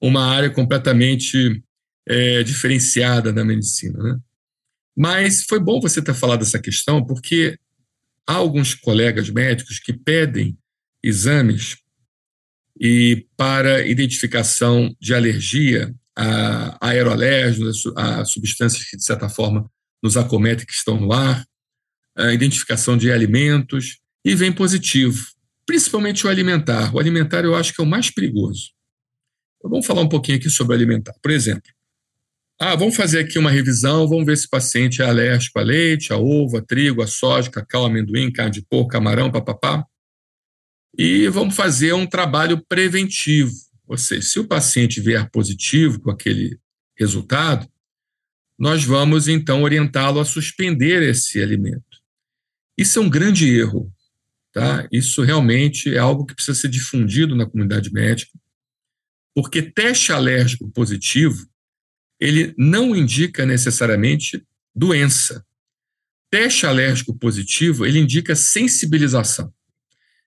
[0.00, 1.62] uma área completamente
[2.06, 4.02] é, diferenciada da medicina.
[4.02, 4.18] Né?
[4.96, 7.58] Mas foi bom você ter falado essa questão, porque
[8.26, 10.56] há alguns colegas médicos que pedem
[11.02, 11.78] exames
[12.80, 19.68] e para identificação de alergia a aerolérgicos, a substâncias que, de certa forma,
[20.02, 21.44] nos acometem, que estão no ar,
[22.16, 25.26] a identificação de alimentos, e vem positivo,
[25.66, 26.94] principalmente o alimentar.
[26.94, 28.70] O alimentar eu acho que é o mais perigoso.
[29.58, 31.14] Então, vamos falar um pouquinho aqui sobre o alimentar.
[31.22, 31.70] Por exemplo,
[32.60, 36.12] ah, vamos fazer aqui uma revisão, vamos ver se o paciente é alérgico a leite,
[36.12, 39.84] a ovo, a trigo, a soja, cacau, amendoim, carne de porco, camarão, papapá.
[40.96, 43.52] E vamos fazer um trabalho preventivo.
[43.86, 46.58] Ou seja, se o paciente vier positivo com aquele
[46.96, 47.68] resultado,
[48.56, 51.82] nós vamos então orientá-lo a suspender esse alimento.
[52.78, 53.92] Isso é um grande erro.
[54.52, 54.86] Tá?
[54.92, 58.30] Isso realmente é algo que precisa ser difundido na comunidade médica,
[59.34, 61.44] porque teste alérgico positivo
[62.20, 64.42] ele não indica necessariamente
[64.74, 65.44] doença.
[66.30, 69.52] Teste alérgico positivo ele indica sensibilização.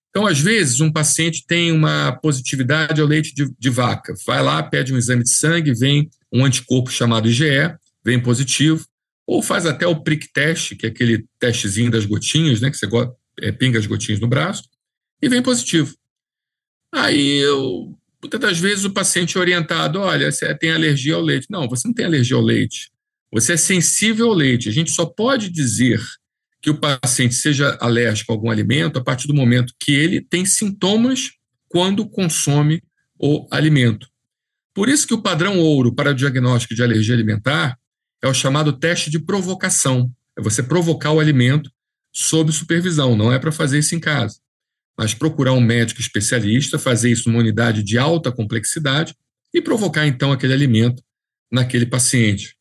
[0.10, 4.64] Então, às vezes, um paciente tem uma positividade ao leite de, de, vaca, vai lá,
[4.64, 8.86] pede um exame de sangue, vem um anticorpo chamado IgE, vem positivo,
[9.28, 12.88] ou faz até o prick teste, que é aquele testezinho das gotinhas, né, que você
[13.42, 14.64] é, pinga as gotinhas no braço,
[15.22, 15.94] e vem positivo.
[16.94, 21.48] Aí, eu, muitas das vezes, o paciente é orientado: olha, você tem alergia ao leite.
[21.50, 22.92] Não, você não tem alergia ao leite.
[23.32, 24.70] Você é sensível ao leite.
[24.70, 26.02] A gente só pode dizer
[26.62, 30.46] que o paciente seja alérgico a algum alimento a partir do momento que ele tem
[30.46, 31.32] sintomas
[31.70, 32.82] quando consome
[33.20, 34.08] o alimento.
[34.74, 37.78] Por isso que o padrão ouro para o diagnóstico de alergia alimentar
[38.22, 40.12] é o chamado teste de provocação.
[40.38, 41.72] É você provocar o alimento
[42.12, 44.40] sob supervisão, não é para fazer isso em casa.
[44.98, 49.16] Mas procurar um médico especialista, fazer isso numa unidade de alta complexidade
[49.54, 51.02] e provocar então aquele alimento
[51.52, 52.56] naquele paciente.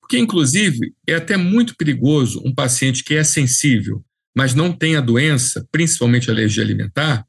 [0.00, 4.02] Porque, inclusive, é até muito perigoso um paciente que é sensível,
[4.34, 7.26] mas não tem a doença, principalmente alergia alimentar,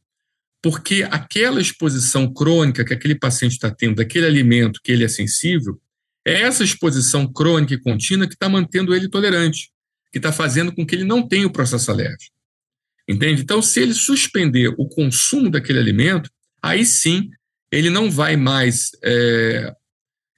[0.62, 5.80] porque aquela exposição crônica que aquele paciente está tendo daquele alimento que ele é sensível,
[6.26, 9.70] é essa exposição crônica e contínua que está mantendo ele tolerante
[10.12, 12.36] que está fazendo com que ele não tenha o processo alérgico.
[13.10, 13.42] Entende?
[13.42, 16.30] Então, se ele suspender o consumo daquele alimento,
[16.62, 17.32] aí sim
[17.72, 19.74] ele não vai mais é,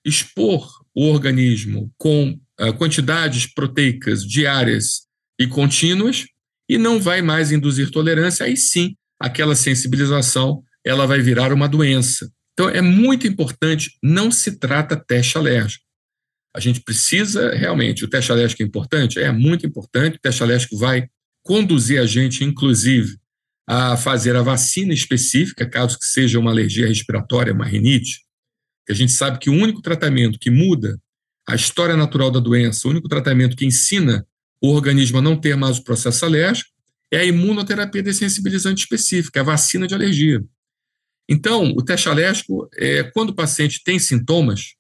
[0.06, 5.02] expor o organismo com é, quantidades proteicas diárias
[5.38, 6.26] e contínuas
[6.70, 12.32] e não vai mais induzir tolerância, aí sim aquela sensibilização ela vai virar uma doença.
[12.54, 15.84] Então é muito importante, não se trata teste alérgico.
[16.56, 19.20] A gente precisa realmente, o teste alérgico é importante?
[19.20, 21.08] É muito importante, o teste alérgico vai
[21.44, 23.18] conduzir a gente, inclusive,
[23.68, 28.22] a fazer a vacina específica, caso que seja uma alergia respiratória, uma rinite,
[28.86, 31.00] que a gente sabe que o único tratamento que muda
[31.48, 34.26] a história natural da doença, o único tratamento que ensina
[34.62, 36.70] o organismo a não ter mais o processo alérgico,
[37.12, 40.44] é a imunoterapia dessensibilizante específica, a vacina de alergia.
[41.28, 44.76] Então, o teste alérgico, é, quando o paciente tem sintomas,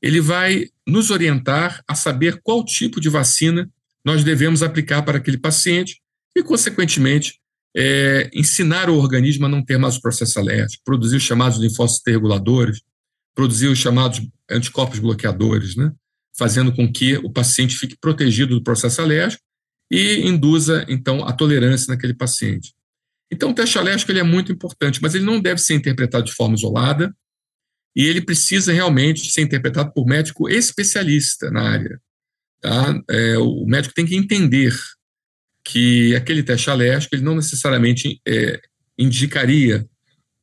[0.00, 3.70] ele vai nos orientar a saber qual tipo de vacina
[4.04, 6.01] nós devemos aplicar para aquele paciente
[6.36, 7.38] e, consequentemente,
[7.76, 12.02] é, ensinar o organismo a não ter mais o processo alérgico, produzir os chamados linfócitos
[12.06, 12.82] reguladores,
[13.34, 14.20] produzir os chamados
[14.50, 15.92] anticorpos bloqueadores, né?
[16.36, 19.42] fazendo com que o paciente fique protegido do processo alérgico
[19.90, 22.74] e induza, então, a tolerância naquele paciente.
[23.30, 26.32] Então, o teste alérgico ele é muito importante, mas ele não deve ser interpretado de
[26.32, 27.14] forma isolada,
[27.94, 32.00] e ele precisa realmente ser interpretado por médico especialista na área.
[32.60, 33.02] Tá?
[33.10, 34.74] É, o médico tem que entender
[35.64, 38.60] que aquele teste alérgico ele não necessariamente é,
[38.98, 39.86] indicaria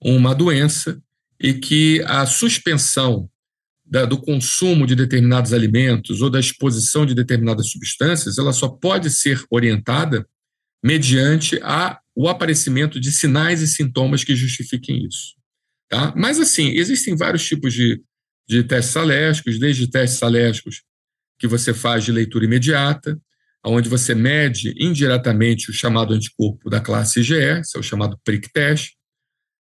[0.02, 1.02] uma doença
[1.40, 3.30] e que a suspensão
[3.86, 9.10] da, do consumo de determinados alimentos ou da exposição de determinadas substâncias ela só pode
[9.10, 10.28] ser orientada
[10.84, 15.36] mediante a o aparecimento de sinais e sintomas que justifiquem isso.
[15.90, 16.14] Tá?
[16.18, 18.04] Mas, assim, existem vários tipos de,
[18.46, 20.84] de testes alérgicos, desde testes alérgicos
[21.40, 23.18] que você faz de leitura imediata,
[23.66, 28.52] onde você mede indiretamente o chamado anticorpo da classe IgE, esse é o chamado prick
[28.52, 28.94] test,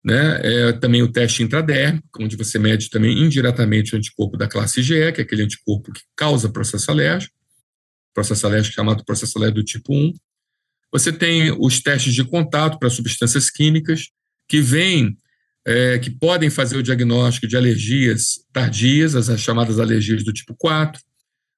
[0.05, 0.40] né?
[0.42, 5.12] É, também o teste intradérmico, onde você mede também indiretamente o anticorpo da classe IgE,
[5.12, 7.34] que é aquele anticorpo que causa processo alérgico,
[8.12, 10.12] processo alérgico chamado processo alérgico do tipo 1.
[10.92, 14.11] Você tem os testes de contato para substâncias químicas,
[14.47, 15.16] que vêm,
[15.66, 21.01] é, que podem fazer o diagnóstico de alergias tardias, as chamadas alergias do tipo 4.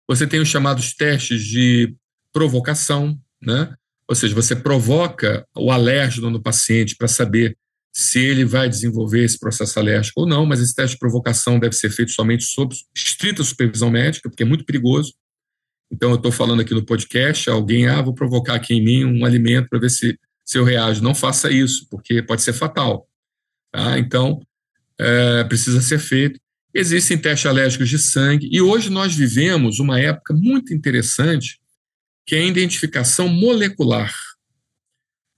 [0.08, 1.94] Você tem os chamados testes de
[2.36, 3.74] provocação, né?
[4.06, 7.56] ou seja, você provoca o alérgeno no paciente para saber
[7.94, 11.74] se ele vai desenvolver esse processo alérgico ou não, mas esse teste de provocação deve
[11.74, 15.14] ser feito somente sob estrita supervisão médica, porque é muito perigoso.
[15.90, 19.24] Então, eu estou falando aqui no podcast, alguém, ah, vou provocar aqui em mim um
[19.24, 21.02] alimento para ver se, se eu reajo.
[21.02, 23.08] Não faça isso, porque pode ser fatal.
[23.72, 23.98] Tá?
[23.98, 24.42] Então,
[25.00, 26.38] é, precisa ser feito.
[26.74, 31.58] Existem testes alérgicos de sangue, e hoje nós vivemos uma época muito interessante,
[32.26, 34.12] que é a identificação molecular.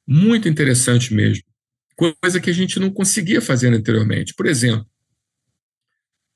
[0.07, 1.45] Muito interessante mesmo.
[1.95, 4.33] Coisa que a gente não conseguia fazer anteriormente.
[4.35, 4.87] Por exemplo,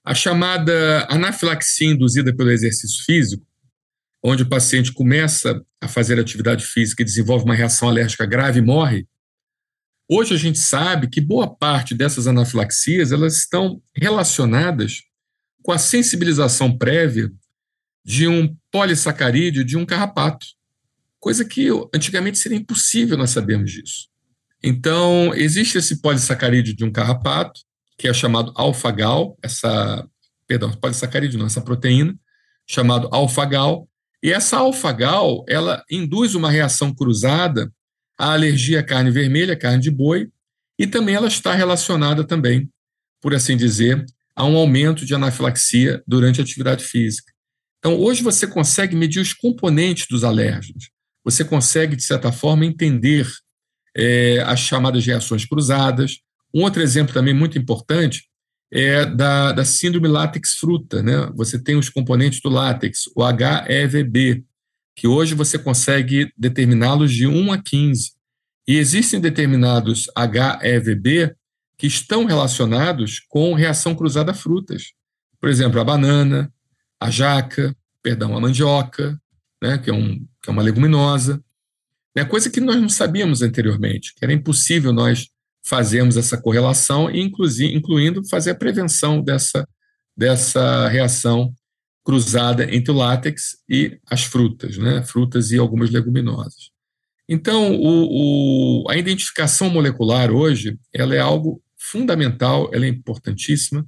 [0.05, 3.46] a chamada anafilaxia induzida pelo exercício físico,
[4.22, 8.62] onde o paciente começa a fazer atividade física e desenvolve uma reação alérgica grave e
[8.62, 9.07] morre,
[10.09, 15.03] hoje a gente sabe que boa parte dessas anafilaxias elas estão relacionadas
[15.62, 17.32] com a sensibilização prévia
[18.05, 20.46] de um polissacarídeo de um carrapato,
[21.20, 24.09] coisa que antigamente seria impossível nós sabermos disso.
[24.62, 27.61] Então, existe esse polissacarídeo de um carrapato,
[27.98, 30.07] que é chamado alfagal, essa,
[30.46, 32.14] perdão, polissacarídeo não, essa proteína,
[32.66, 33.88] chamado alfagal,
[34.22, 37.72] e essa alfagal, ela induz uma reação cruzada
[38.16, 40.28] à alergia à carne vermelha, carne de boi,
[40.78, 42.70] e também ela está relacionada também,
[43.20, 47.32] por assim dizer, a um aumento de anafilaxia durante a atividade física.
[47.83, 50.89] Então, hoje você consegue medir os componentes dos alérgenos.
[51.24, 53.28] Você consegue, de certa forma, entender
[53.97, 56.18] é, as chamadas reações cruzadas.
[56.55, 58.28] Um outro exemplo também muito importante
[58.72, 61.03] é da, da síndrome látex fruta.
[61.03, 61.28] Né?
[61.35, 64.45] Você tem os componentes do látex, o HEVB,
[64.95, 68.12] que hoje você consegue determiná-los de 1 a 15.
[68.68, 71.35] E existem determinados HEVB
[71.76, 74.93] que estão relacionados com reação cruzada a frutas.
[75.41, 76.51] Por exemplo, a banana,
[77.03, 79.20] a jaca, perdão, a mandioca,
[79.62, 81.42] né, que, é um, que é uma leguminosa.
[82.14, 85.28] É coisa que nós não sabíamos anteriormente, que era impossível nós
[85.64, 89.66] fazermos essa correlação, incluindo fazer a prevenção dessa,
[90.16, 91.55] dessa reação
[92.05, 95.03] cruzada entre o látex e as frutas, né?
[95.05, 96.70] frutas e algumas leguminosas.
[97.28, 103.86] Então, o, o, a identificação molecular hoje ela é algo fundamental, ela é importantíssima.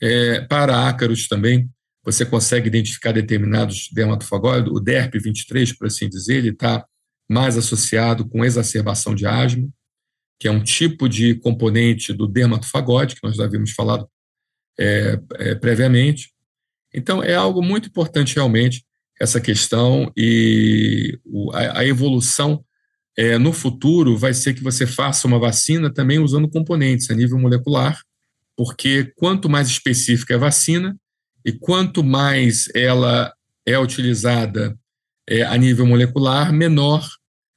[0.00, 1.70] É, para ácaros também,
[2.04, 6.84] você consegue identificar determinados dermatofagóides, o DERP23, por assim dizer, ele está
[7.28, 9.66] mais associado com exacerbação de asma,
[10.38, 14.06] que é um tipo de componente do dermatofagóide, que nós já havíamos falado
[14.78, 16.32] é, é, previamente.
[16.92, 18.84] Então, é algo muito importante realmente
[19.18, 22.64] essa questão e o, a, a, evolução
[23.16, 27.38] é, no futuro vai ser que você faça uma vacina também usando componentes a nível
[27.38, 27.98] molecular,
[28.56, 30.96] porque quanto mais específica é a vacina
[31.44, 33.32] e quanto mais ela
[33.66, 34.76] é utilizada
[35.28, 37.06] é, a nível molecular, menor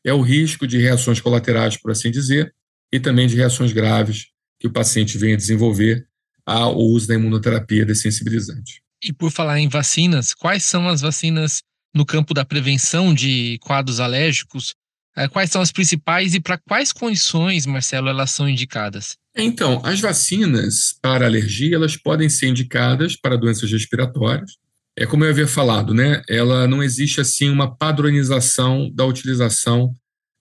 [0.05, 2.53] é o risco de reações colaterais, por assim dizer,
[2.91, 4.27] e também de reações graves
[4.59, 6.07] que o paciente venha desenvolver
[6.45, 8.81] ao uso da imunoterapia dessensibilizante.
[9.03, 11.61] E por falar em vacinas, quais são as vacinas
[11.93, 14.73] no campo da prevenção de quadros alérgicos?
[15.17, 19.17] É, quais são as principais e para quais condições, Marcelo, elas são indicadas?
[19.35, 24.51] Então, as vacinas para alergia, elas podem ser indicadas para doenças respiratórias,
[24.95, 26.21] é como eu havia falado, né?
[26.29, 29.91] Ela não existe assim uma padronização da utilização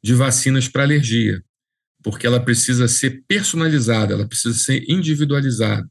[0.04, 1.42] de vacinas para alergia,
[2.02, 5.88] porque ela precisa ser personalizada, ela precisa ser individualizada.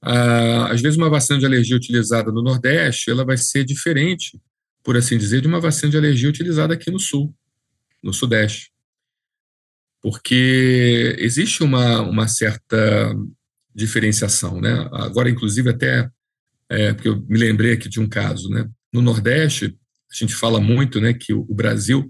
[0.00, 4.38] Às vezes uma vacina de alergia utilizada no Nordeste, ela vai ser diferente,
[4.82, 7.34] por assim dizer, de uma vacina de alergia utilizada aqui no Sul,
[8.02, 8.70] no Sudeste,
[10.00, 13.14] porque existe uma, uma certa
[13.74, 14.88] diferenciação, né?
[14.92, 16.08] Agora, inclusive, até
[16.68, 18.68] é, porque eu me lembrei aqui de um caso, né?
[18.92, 19.76] No Nordeste,
[20.10, 22.08] a gente fala muito, né, que o Brasil,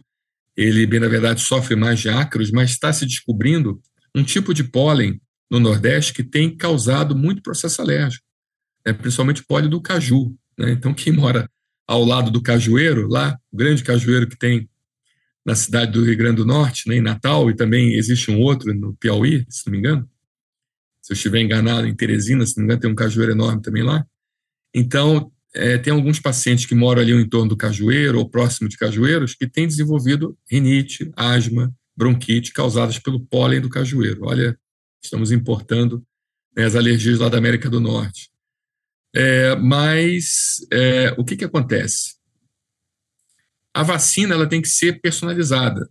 [0.57, 3.80] ele, bem na verdade, sofre mais de ácaros, mas está se descobrindo
[4.14, 5.20] um tipo de pólen
[5.51, 8.24] no Nordeste que tem causado muito processo alérgico,
[8.86, 10.34] né, principalmente pólen do caju.
[10.57, 10.70] Né?
[10.70, 11.51] Então, quem mora
[11.86, 14.68] ao lado do cajueiro, lá, o grande cajueiro que tem
[15.49, 18.74] na cidade do Rio Grande do Norte, né, em Natal, e também existe um outro
[18.74, 20.07] no Piauí, se não me engano.
[21.01, 23.82] Se eu estiver enganado, em Teresina, se não me engano, tem um cajueiro enorme também
[23.82, 24.07] lá.
[24.74, 28.76] Então, é, tem alguns pacientes que moram ali em torno do cajueiro ou próximo de
[28.76, 34.26] cajueiros que têm desenvolvido rinite, asma, bronquite causadas pelo pólen do cajueiro.
[34.26, 34.55] Olha,
[35.03, 36.05] estamos importando
[36.55, 38.28] né, as alergias lá da América do Norte.
[39.14, 42.18] É, mas é, o que, que acontece?
[43.79, 45.89] A vacina ela tem que ser personalizada.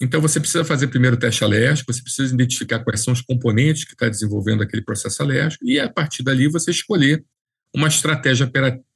[0.00, 3.82] Então, você precisa fazer primeiro o teste alérgico, você precisa identificar quais são os componentes
[3.82, 7.24] que está desenvolvendo aquele processo alérgico, e a partir dali você escolher
[7.74, 8.48] uma estratégia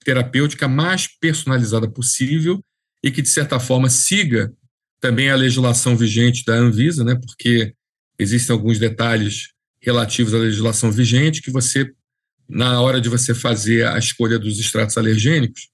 [0.04, 2.62] terapêutica mais personalizada possível
[3.02, 4.52] e que, de certa forma, siga
[5.00, 7.74] também a legislação vigente da Anvisa, né, porque
[8.20, 9.48] existem alguns detalhes
[9.82, 11.90] relativos à legislação vigente que você,
[12.48, 15.70] na hora de você fazer a escolha dos extratos alergênicos,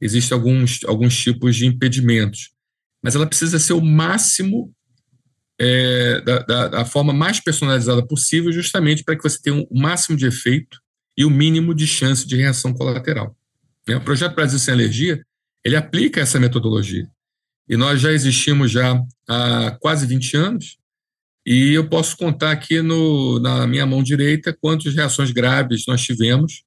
[0.00, 2.50] existem alguns, alguns tipos de impedimentos.
[3.02, 4.72] Mas ela precisa ser o máximo,
[5.60, 10.16] é, da, da, da, forma mais personalizada possível, justamente para que você tenha o máximo
[10.16, 10.80] de efeito
[11.16, 13.36] e o mínimo de chance de reação colateral.
[13.86, 15.24] Né, o Projeto Brasil Sem Alergia,
[15.64, 17.08] ele aplica essa metodologia.
[17.68, 20.78] E nós já existimos já há quase 20 anos,
[21.44, 26.62] e eu posso contar aqui no, na minha mão direita quantas reações graves nós tivemos,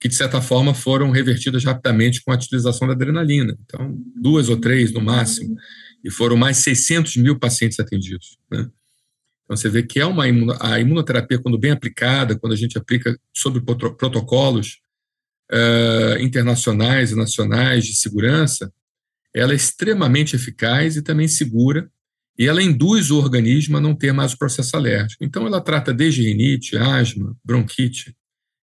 [0.00, 3.54] que de certa forma foram revertidas rapidamente com a utilização da adrenalina.
[3.64, 5.54] Então, duas ou três no máximo,
[6.02, 8.38] e foram mais 600 mil pacientes atendidos.
[8.50, 8.66] Né?
[9.44, 10.24] Então, você vê que é uma
[10.58, 14.78] a imunoterapia, quando bem aplicada, quando a gente aplica sobre protocolos
[15.52, 18.72] uh, internacionais e nacionais de segurança,
[19.34, 21.90] ela é extremamente eficaz e também segura,
[22.38, 25.22] e ela induz o organismo a não ter mais o processo alérgico.
[25.22, 28.16] Então, ela trata desde rinite, asma, bronquite,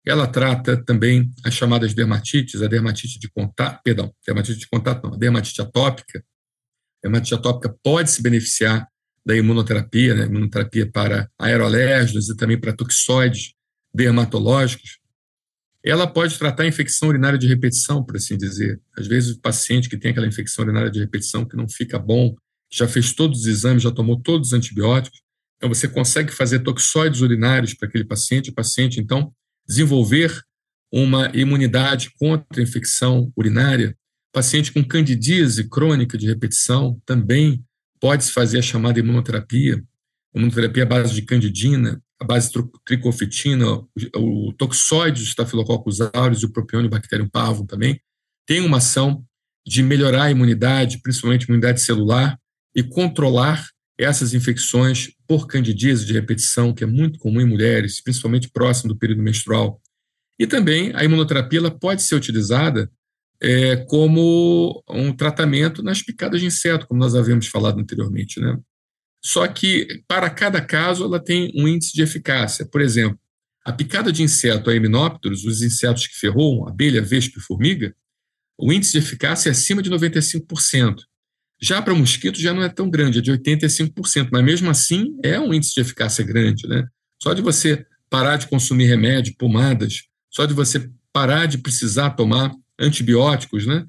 [0.07, 5.15] ela trata também as chamadas dermatites, a dermatite de contato, perdão, dermatite de contato não,
[5.15, 6.19] a dermatite atópica.
[6.19, 8.87] A dermatite atópica pode se beneficiar
[9.25, 13.53] da imunoterapia, né, imunoterapia para aeroalérgenos e também para toxoides
[13.93, 15.01] dermatológicos
[15.87, 18.81] ela pode tratar a infecção urinária de repetição, por assim dizer.
[18.99, 22.35] Às vezes o paciente que tem aquela infecção urinária de repetição que não fica bom,
[22.69, 25.21] já fez todos os exames, já tomou todos os antibióticos,
[25.57, 29.33] então você consegue fazer toxoides urinários para aquele paciente, o paciente então
[29.67, 30.43] desenvolver
[30.93, 33.97] uma imunidade contra a infecção urinária.
[34.33, 37.65] Paciente com candidíase crônica de repetição também
[38.01, 39.83] pode-se fazer a chamada imunoterapia,
[40.35, 42.51] imunoterapia à base de candidina, a base
[42.85, 43.83] tricofetina,
[44.17, 48.01] o, toxoide de Staphylococcus aureus e o propiônio Bacterium parvum também,
[48.47, 49.25] tem uma ação
[49.67, 52.39] de melhorar a imunidade, principalmente a imunidade celular,
[52.75, 53.67] e controlar
[53.99, 58.99] essas infecções por candidíase de repetição, que é muito comum em mulheres, principalmente próximo do
[58.99, 59.81] período menstrual.
[60.39, 62.91] E também a imunoterapia pode ser utilizada
[63.41, 68.41] é, como um tratamento nas picadas de inseto, como nós havíamos falado anteriormente.
[68.41, 68.59] Né?
[69.25, 72.67] Só que, para cada caso, ela tem um índice de eficácia.
[72.67, 73.19] Por exemplo,
[73.65, 77.95] a picada de inseto a Hymenopterus, os insetos que ferroam, abelha, vespa e formiga,
[78.59, 81.01] o índice de eficácia é acima de 95%.
[81.61, 85.41] Já para mosquito já não é tão grande, é de 85%, mas mesmo assim é
[85.41, 86.67] um índice de eficácia grande.
[86.69, 86.87] Né?
[87.23, 92.53] Só de você parar de consumir remédio, pomadas, só de você parar de precisar tomar
[92.79, 93.87] antibióticos, né?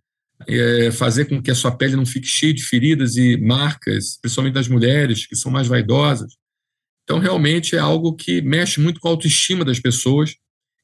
[0.48, 4.54] é, fazer com que a sua pele não fique cheia de feridas e marcas, principalmente
[4.54, 6.34] das mulheres, que são mais vaidosas.
[7.04, 10.36] Então, realmente é algo que mexe muito com a autoestima das pessoas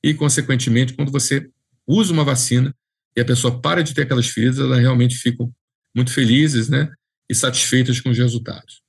[0.03, 1.47] e, consequentemente, quando você
[1.85, 2.73] usa uma vacina
[3.15, 5.51] e a pessoa para de ter aquelas feridas, elas realmente ficam
[5.95, 6.91] muito felizes né,
[7.29, 8.81] e satisfeitas com os resultados.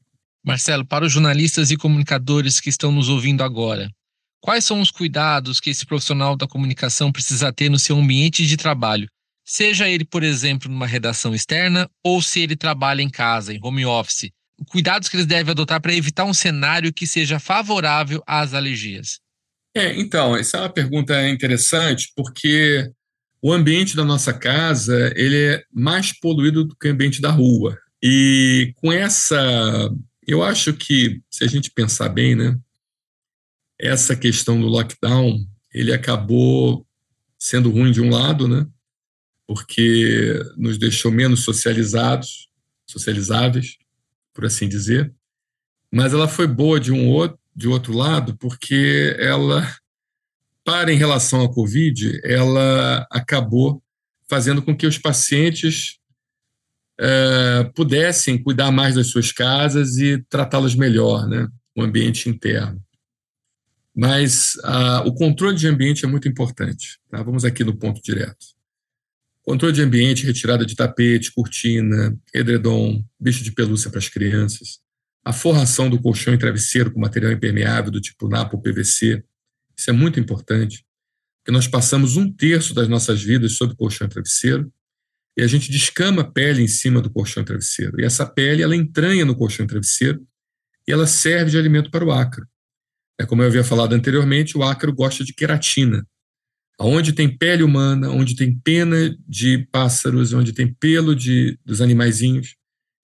[0.45, 3.91] Marcelo, para os jornalistas e comunicadores que estão nos ouvindo agora,
[4.41, 8.57] quais são os cuidados que esse profissional da comunicação precisa ter no seu ambiente de
[8.57, 9.09] trabalho
[9.45, 13.85] seja ele, por exemplo, numa redação externa ou se ele trabalha em casa, em home
[13.85, 14.31] office.
[14.69, 19.21] Cuidados que eles devem adotar para evitar um cenário que seja favorável às alergias.
[19.77, 22.91] É, então, essa é uma pergunta interessante, porque
[23.45, 27.79] o ambiente da nossa casa ele é mais poluído do que o ambiente da rua.
[28.03, 29.37] E com essa,
[30.27, 32.59] eu acho que, se a gente pensar bem, né,
[33.79, 36.87] essa questão do lockdown, ele acabou
[37.39, 38.67] sendo ruim de um lado, né,
[39.47, 42.49] porque nos deixou menos socializados,
[42.87, 43.77] socializáveis,
[44.33, 45.13] por assim dizer.
[45.93, 49.71] Mas ela foi boa de um outro, de outro lado, porque ela,
[50.65, 53.83] para em relação à Covid, ela acabou
[54.29, 55.99] fazendo com que os pacientes
[56.99, 62.81] é, pudessem cuidar mais das suas casas e tratá-las melhor, né, o ambiente interno.
[63.95, 66.99] Mas a, o controle de ambiente é muito importante.
[67.09, 67.23] Tá?
[67.23, 68.55] Vamos aqui no ponto direto.
[69.43, 74.81] Controle de ambiente, retirada de tapete, cortina, edredom, bicho de pelúcia para as crianças.
[75.23, 79.23] A forração do colchão e travesseiro com material impermeável do tipo NAPO PVC.
[79.77, 80.85] Isso é muito importante,
[81.43, 84.73] porque nós passamos um terço das nossas vidas sob colchão e travesseiro
[85.37, 88.01] e a gente descama a pele em cima do colchão e travesseiro.
[88.01, 90.25] E essa pele, ela entranha no colchão e travesseiro
[90.87, 92.47] e ela serve de alimento para o ácaro.
[93.19, 96.07] É como eu havia falado anteriormente, o ácaro gosta de queratina.
[96.79, 102.57] Onde tem pele humana, onde tem pena de pássaros, onde tem pelo de, dos animaizinhos.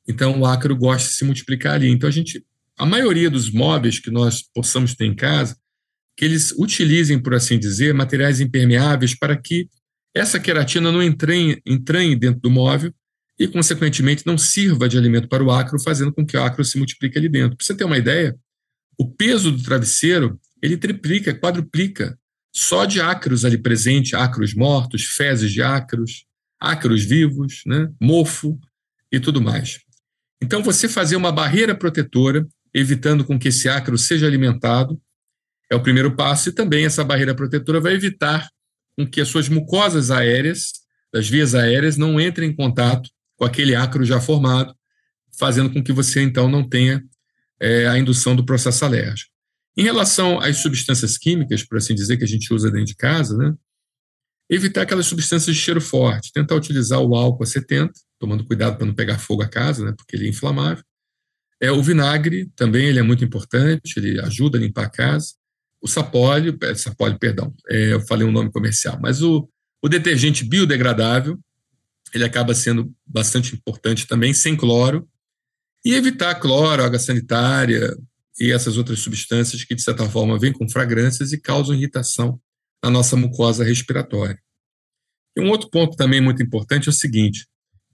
[0.08, 1.88] Então, o ácaro gosta de se multiplicar ali.
[1.88, 2.44] Então, a gente,
[2.76, 5.56] a maioria dos móveis que nós possamos ter em casa,
[6.20, 9.70] que eles utilizem, por assim dizer, materiais impermeáveis para que
[10.14, 12.92] essa queratina não entranhe, entranhe dentro do móvel
[13.38, 16.76] e, consequentemente, não sirva de alimento para o ácaro, fazendo com que o ácaro se
[16.76, 17.56] multiplique ali dentro.
[17.56, 18.36] Para você ter uma ideia,
[18.98, 22.18] o peso do travesseiro ele triplica, quadruplica
[22.54, 26.26] só de ácaros ali presente, ácaros mortos, fezes de ácaros,
[26.60, 28.60] ácaros vivos, né, mofo
[29.10, 29.80] e tudo mais.
[30.42, 35.00] Então, você fazer uma barreira protetora, evitando com que esse ácaro seja alimentado,
[35.70, 38.48] é o primeiro passo, e também essa barreira protetora vai evitar
[38.96, 40.72] com que as suas mucosas aéreas,
[41.12, 44.74] das vias aéreas, não entrem em contato com aquele ácaro já formado,
[45.38, 47.02] fazendo com que você, então, não tenha
[47.60, 49.30] é, a indução do processo alérgico.
[49.76, 53.36] Em relação às substâncias químicas, por assim dizer, que a gente usa dentro de casa,
[53.36, 53.54] né?
[54.50, 58.86] evitar aquelas substâncias de cheiro forte, tentar utilizar o álcool a 70, tomando cuidado para
[58.86, 59.94] não pegar fogo a casa, né?
[59.96, 60.84] porque ele é inflamável.
[61.60, 65.34] É, o vinagre também ele é muito importante, ele ajuda a limpar a casa.
[65.82, 69.48] O sapólio, é, sapólio, perdão, é, eu falei um nome comercial, mas o,
[69.82, 71.38] o detergente biodegradável,
[72.14, 75.08] ele acaba sendo bastante importante também, sem cloro,
[75.84, 77.96] e evitar cloro, água sanitária,
[78.38, 82.40] e essas outras substâncias que, de certa forma, vêm com fragrâncias e causam irritação
[82.82, 84.38] na nossa mucosa respiratória.
[85.36, 87.46] E um outro ponto também muito importante é o seguinte: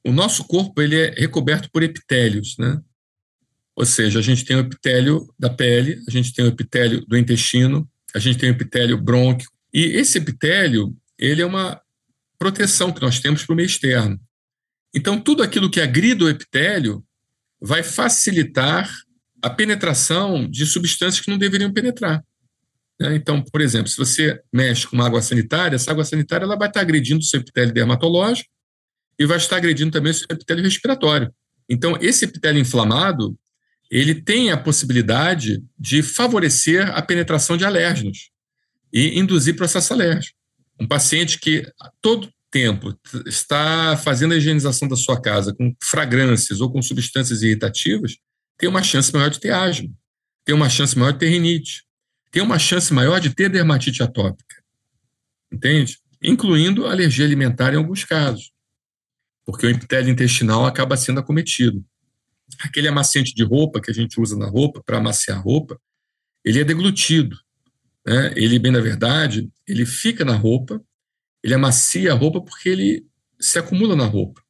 [0.06, 2.80] o nosso corpo ele é recoberto por epitélios, né?
[3.76, 7.16] Ou seja, a gente tem o epitélio da pele, a gente tem o epitélio do
[7.16, 11.80] intestino, a gente tem o epitélio brônquio, e esse epitélio ele é uma
[12.38, 14.18] proteção que nós temos para o meio externo.
[14.94, 17.04] Então, tudo aquilo que agrida o epitélio
[17.60, 18.90] vai facilitar
[19.42, 22.24] a penetração de substâncias que não deveriam penetrar.
[22.98, 23.14] Né?
[23.14, 26.68] Então, por exemplo, se você mexe com uma água sanitária, essa água sanitária ela vai
[26.68, 28.48] estar agredindo o seu epitélio dermatológico
[29.18, 31.30] e vai estar agredindo também o seu epitélio respiratório.
[31.68, 33.36] Então, esse epitélio inflamado,
[33.90, 38.30] ele tem a possibilidade de favorecer a penetração de alérgenos
[38.92, 40.36] e induzir processo alérgico.
[40.80, 46.60] Um paciente que a todo tempo está fazendo a higienização da sua casa com fragrâncias
[46.60, 48.16] ou com substâncias irritativas,
[48.58, 49.90] tem uma chance maior de ter asma,
[50.44, 51.84] tem uma chance maior de ter rinite,
[52.30, 54.56] tem uma chance maior de ter dermatite atópica.
[55.52, 55.98] Entende?
[56.22, 58.50] Incluindo alergia alimentar em alguns casos,
[59.44, 61.84] porque o epitélio intestinal acaba sendo acometido.
[62.60, 65.80] Aquele amaciante de roupa que a gente usa na roupa para amaciar a roupa,
[66.44, 67.36] ele é deglutido.
[68.06, 68.32] Né?
[68.36, 70.80] Ele, bem na verdade, ele fica na roupa,
[71.42, 73.06] ele amacia a roupa porque ele
[73.40, 74.40] se acumula na roupa.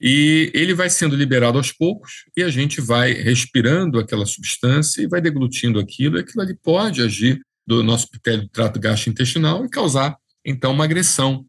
[0.00, 5.06] E ele vai sendo liberado aos poucos e a gente vai respirando aquela substância e
[5.06, 9.70] vai deglutindo aquilo, e aquilo ali pode agir do nosso epitélio do trato gastrointestinal e
[9.70, 11.46] causar, então, uma agressão.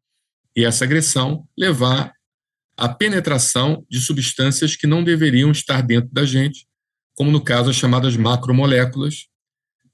[0.55, 2.13] E essa agressão levar
[2.78, 6.67] à penetração de substâncias que não deveriam estar dentro da gente,
[7.13, 9.28] como no caso as chamadas macromoléculas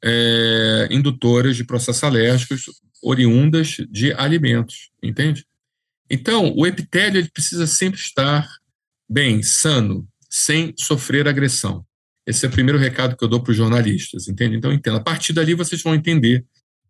[0.03, 2.65] é, indutoras de processos alérgicos
[3.03, 5.45] oriundas de alimentos, entende?
[6.09, 8.47] Então, o epitélio ele precisa sempre estar
[9.09, 11.85] bem, sano, sem sofrer agressão.
[12.25, 14.55] Esse é o primeiro recado que eu dou para os jornalistas, entende?
[14.55, 14.97] Então, entenda.
[14.97, 16.45] A partir dali, vocês vão entender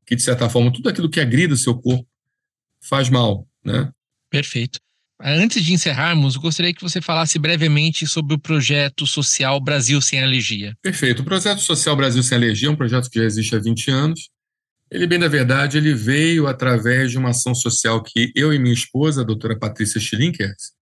[0.06, 2.08] que, de certa forma, tudo aquilo que agrida o seu corpo
[2.82, 3.92] faz mal, né?
[4.30, 4.80] Perfeito.
[5.24, 10.76] Antes de encerrarmos, gostaria que você falasse brevemente sobre o projeto social Brasil Sem Alergia.
[10.82, 11.22] Perfeito.
[11.22, 14.30] O projeto social Brasil Sem Alergia é um projeto que já existe há 20 anos
[14.92, 18.74] ele, bem na verdade, ele veio através de uma ação social que eu e minha
[18.74, 20.74] esposa, a doutora Patrícia Schlinkers,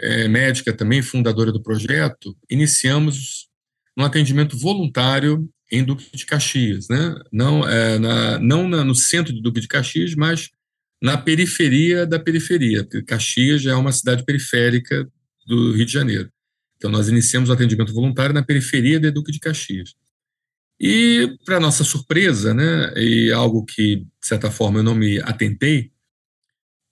[0.00, 3.48] é, médica também, fundadora do projeto, iniciamos
[3.96, 7.14] um atendimento voluntário em Duque de Caxias, né?
[7.30, 10.48] não, é, na, não na, no centro de Duque de Caxias, mas
[11.02, 15.08] na periferia da periferia, porque Caxias já é uma cidade periférica
[15.46, 16.30] do Rio de Janeiro.
[16.76, 19.94] Então, nós iniciamos o atendimento voluntário na periferia de Duque de Caxias.
[20.78, 25.90] E, para nossa surpresa, né, e algo que, de certa forma, eu não me atentei,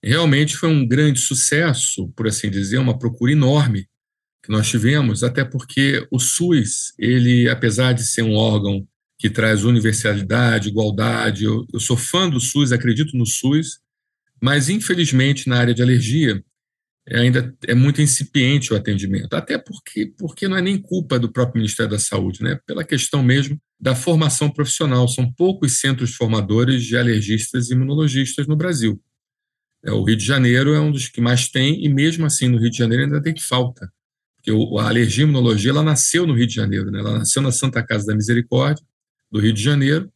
[0.02, 3.88] realmente foi um grande sucesso, por assim dizer, uma procura enorme
[4.42, 8.86] que nós tivemos, até porque o SUS, ele, apesar de ser um órgão
[9.18, 13.80] que traz universalidade, igualdade, eu, eu sou fã do SUS, acredito no SUS,
[14.42, 16.42] mas, infelizmente, na área de alergia,
[17.12, 21.60] ainda é muito incipiente o atendimento, até porque, porque não é nem culpa do próprio
[21.60, 22.58] Ministério da Saúde, né?
[22.66, 25.06] pela questão mesmo da formação profissional.
[25.06, 29.00] São poucos centros formadores de alergistas e imunologistas no Brasil.
[29.84, 32.58] É, o Rio de Janeiro é um dos que mais tem, e mesmo assim no
[32.58, 33.92] Rio de Janeiro ainda tem que falta.
[34.36, 37.00] Porque a alergia e imunologia ela nasceu no Rio de Janeiro, né?
[37.00, 38.84] ela nasceu na Santa Casa da Misericórdia,
[39.30, 40.10] do Rio de Janeiro,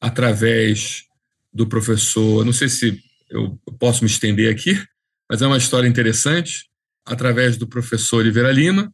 [0.00, 1.04] através
[1.52, 3.00] do professor, não sei se
[3.30, 4.80] eu posso me estender aqui,
[5.28, 6.68] mas é uma história interessante,
[7.04, 8.92] através do professor Oliveira Lima.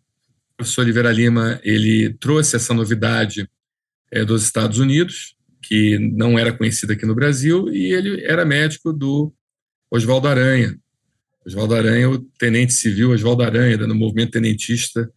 [0.53, 3.49] O professor Oliveira Lima ele trouxe essa novidade
[4.11, 8.93] é, dos Estados Unidos, que não era conhecida aqui no Brasil, e ele era médico
[8.93, 9.33] do
[9.91, 10.79] Oswaldo Aranha.
[11.47, 15.11] Oswaldo Aranha, o tenente civil Oswaldo Aranha, no movimento tenentista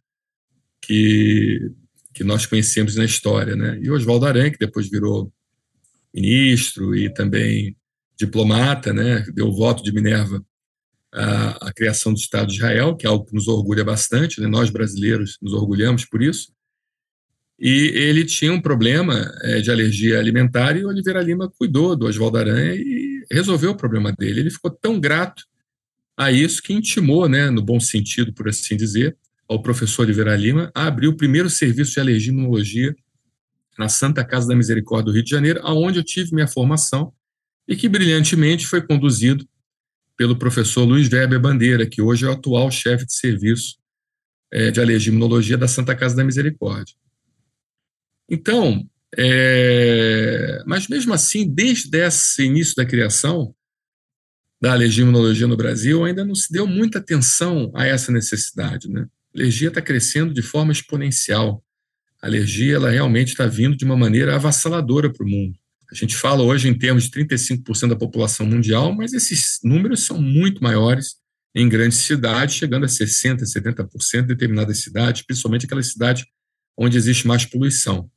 [0.82, 1.72] que,
[2.14, 3.56] que nós conhecemos na história.
[3.56, 3.80] Né?
[3.82, 5.32] E Oswaldo Aranha, que depois virou
[6.14, 7.76] ministro e também
[8.18, 9.26] diplomata, né?
[9.34, 10.44] deu o voto de Minerva
[11.14, 14.48] à, à, criação do Estado de Israel, que é algo que nos orgulha bastante, né?
[14.48, 16.54] nós brasileiros nos orgulhamos por isso.
[17.58, 22.38] E ele tinha um problema é, de alergia alimentar e Oliveira Lima cuidou do Oswaldo
[22.38, 24.42] Aranha e resolveu o problema dele.
[24.42, 25.44] Ele ficou tão grato
[26.18, 30.72] a isso que intimou, né, no bom sentido, por assim dizer, ao professor Oliveira Lima
[30.74, 32.96] a abrir o primeiro serviço de alergia e imunologia
[33.78, 37.14] na Santa Casa da Misericórdia do Rio de Janeiro, aonde eu tive minha formação
[37.68, 39.48] e que brilhantemente foi conduzido
[40.18, 43.78] pelo professor Luiz Weber Bandeira, que hoje é o atual chefe de serviço
[44.52, 46.96] é, de alergia e imunologia da Santa Casa da Misericórdia.
[48.30, 48.88] Então,
[49.18, 53.54] é, mas mesmo assim, desde esse início da criação
[54.62, 58.90] da alergia e imunologia no Brasil, ainda não se deu muita atenção a essa necessidade.
[58.90, 59.02] Né?
[59.02, 61.64] A alergia está crescendo de forma exponencial.
[62.22, 65.58] A alergia ela realmente está vindo de uma maneira avassaladora para o mundo.
[65.92, 70.22] A gente fala hoje em termos de 35% da população mundial, mas esses números são
[70.22, 71.16] muito maiores
[71.54, 76.26] em grandes cidades, chegando a 60%, 70% em determinadas cidades, principalmente aquelas cidades
[76.78, 78.10] onde existe mais poluição.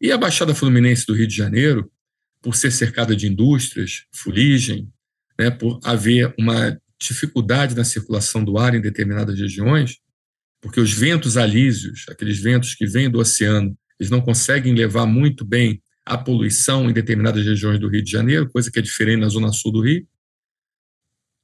[0.00, 1.90] E a Baixada Fluminense do Rio de Janeiro,
[2.40, 4.88] por ser cercada de indústrias, fuligem,
[5.38, 9.98] né, por haver uma dificuldade na circulação do ar em determinadas regiões,
[10.60, 15.44] porque os ventos alísios, aqueles ventos que vêm do oceano, eles não conseguem levar muito
[15.44, 19.28] bem a poluição em determinadas regiões do Rio de Janeiro, coisa que é diferente na
[19.28, 20.06] zona sul do Rio.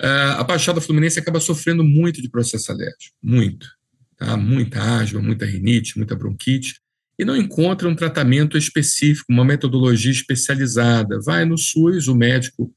[0.01, 3.69] A Baixada Fluminense acaba sofrendo muito de processo alérgico, muito.
[4.17, 4.37] Tá?
[4.37, 6.81] Muita asma, muita rinite, muita bronquite,
[7.19, 11.21] e não encontra um tratamento específico, uma metodologia especializada.
[11.25, 12.73] Vai no SUS, o médico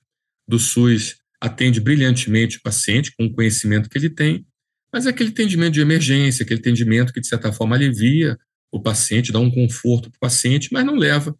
[0.47, 4.45] do SUS atende brilhantemente o paciente com o conhecimento que ele tem,
[4.91, 8.38] mas é aquele atendimento de emergência, aquele atendimento que, de certa forma, alivia
[8.71, 11.36] o paciente, dá um conforto para o paciente, mas não leva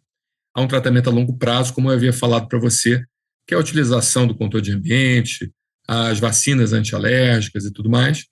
[0.54, 3.04] a um tratamento a longo prazo, como eu havia falado para você,
[3.46, 5.52] que é a utilização do controle de ambiente,
[5.86, 8.26] as vacinas antialérgicas e tudo mais,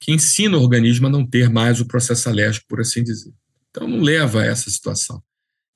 [0.00, 3.32] que ensina o organismo a não ter mais o processo alérgico, por assim dizer.
[3.70, 5.22] Então, não leva a essa situação.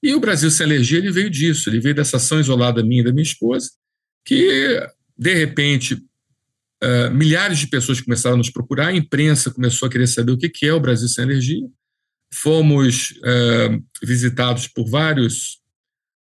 [0.03, 3.05] E o Brasil Sem Alergia, ele veio disso, ele veio dessa ação isolada minha e
[3.05, 3.71] da minha esposa,
[4.25, 4.81] que,
[5.17, 10.07] de repente, uh, milhares de pessoas começaram a nos procurar, a imprensa começou a querer
[10.07, 11.67] saber o que é o Brasil Sem Alergia,
[12.33, 15.61] fomos uh, visitados por vários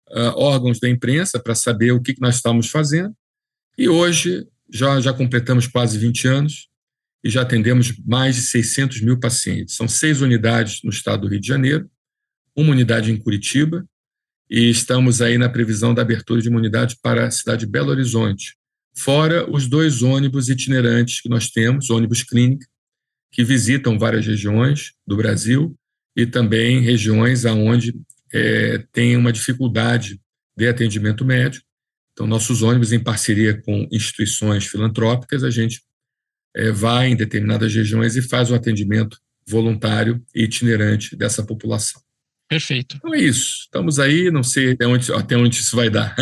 [0.09, 3.15] uh, órgãos da imprensa para saber o que, que nós estávamos fazendo,
[3.77, 6.69] e hoje já, já completamos quase 20 anos,
[7.23, 9.75] e já atendemos mais de 600 mil pacientes.
[9.75, 11.89] São seis unidades no estado do Rio de Janeiro,
[12.55, 13.85] uma unidade em Curitiba,
[14.49, 17.89] e estamos aí na previsão da abertura de uma unidade para a cidade de Belo
[17.89, 18.55] Horizonte,
[18.97, 22.65] fora os dois ônibus itinerantes que nós temos, ônibus clínica,
[23.31, 25.77] que visitam várias regiões do Brasil
[26.15, 27.93] e também regiões aonde
[28.33, 30.19] é, tem uma dificuldade
[30.57, 31.65] de atendimento médico.
[32.13, 35.81] Então, nossos ônibus, em parceria com instituições filantrópicas, a gente
[36.55, 42.01] é, vai em determinadas regiões e faz o atendimento voluntário e itinerante dessa população.
[42.47, 42.97] Perfeito.
[42.97, 43.61] Então é isso.
[43.61, 46.13] Estamos aí, não sei até onde, até onde isso vai dar.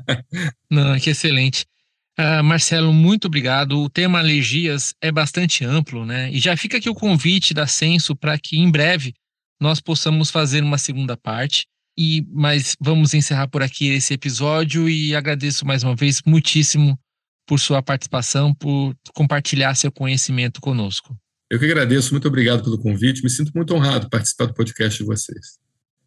[0.70, 1.64] não, que excelente.
[2.18, 3.78] Uh, Marcelo, muito obrigado.
[3.78, 6.30] O tema alergias é bastante amplo, né?
[6.30, 9.14] E já fica aqui o convite da Censo para que em breve
[9.62, 11.66] nós possamos fazer uma segunda parte.
[11.96, 16.98] E mas vamos encerrar por aqui esse episódio e agradeço mais uma vez muitíssimo
[17.46, 21.16] por sua participação, por compartilhar seu conhecimento conosco.
[21.50, 23.22] Eu que agradeço, muito obrigado pelo convite.
[23.22, 25.58] Me sinto muito honrado participar do podcast de vocês.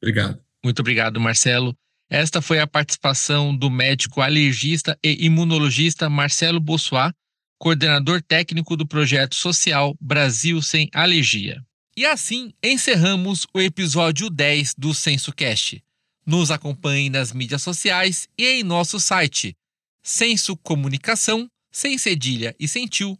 [0.01, 0.39] Obrigado.
[0.63, 1.75] Muito obrigado, Marcelo.
[2.09, 7.13] Esta foi a participação do médico alergista e imunologista Marcelo Bossoá,
[7.59, 11.63] coordenador técnico do projeto social Brasil Sem Alergia.
[11.97, 15.81] E assim encerramos o episódio 10 do SensoCast.
[16.25, 19.55] Nos acompanhe nas mídias sociais e em nosso site
[20.03, 23.17] Senso Comunicação, sem cedilha e tio,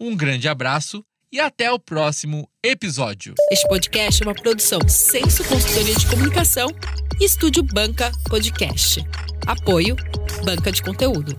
[0.00, 3.34] Um grande abraço e até o próximo episódio.
[3.50, 6.68] Este podcast é uma produção Senso Consultoria de Comunicação
[7.20, 9.00] e Estúdio Banca Podcast.
[9.46, 9.96] Apoio
[10.46, 11.36] Banca de Conteúdo.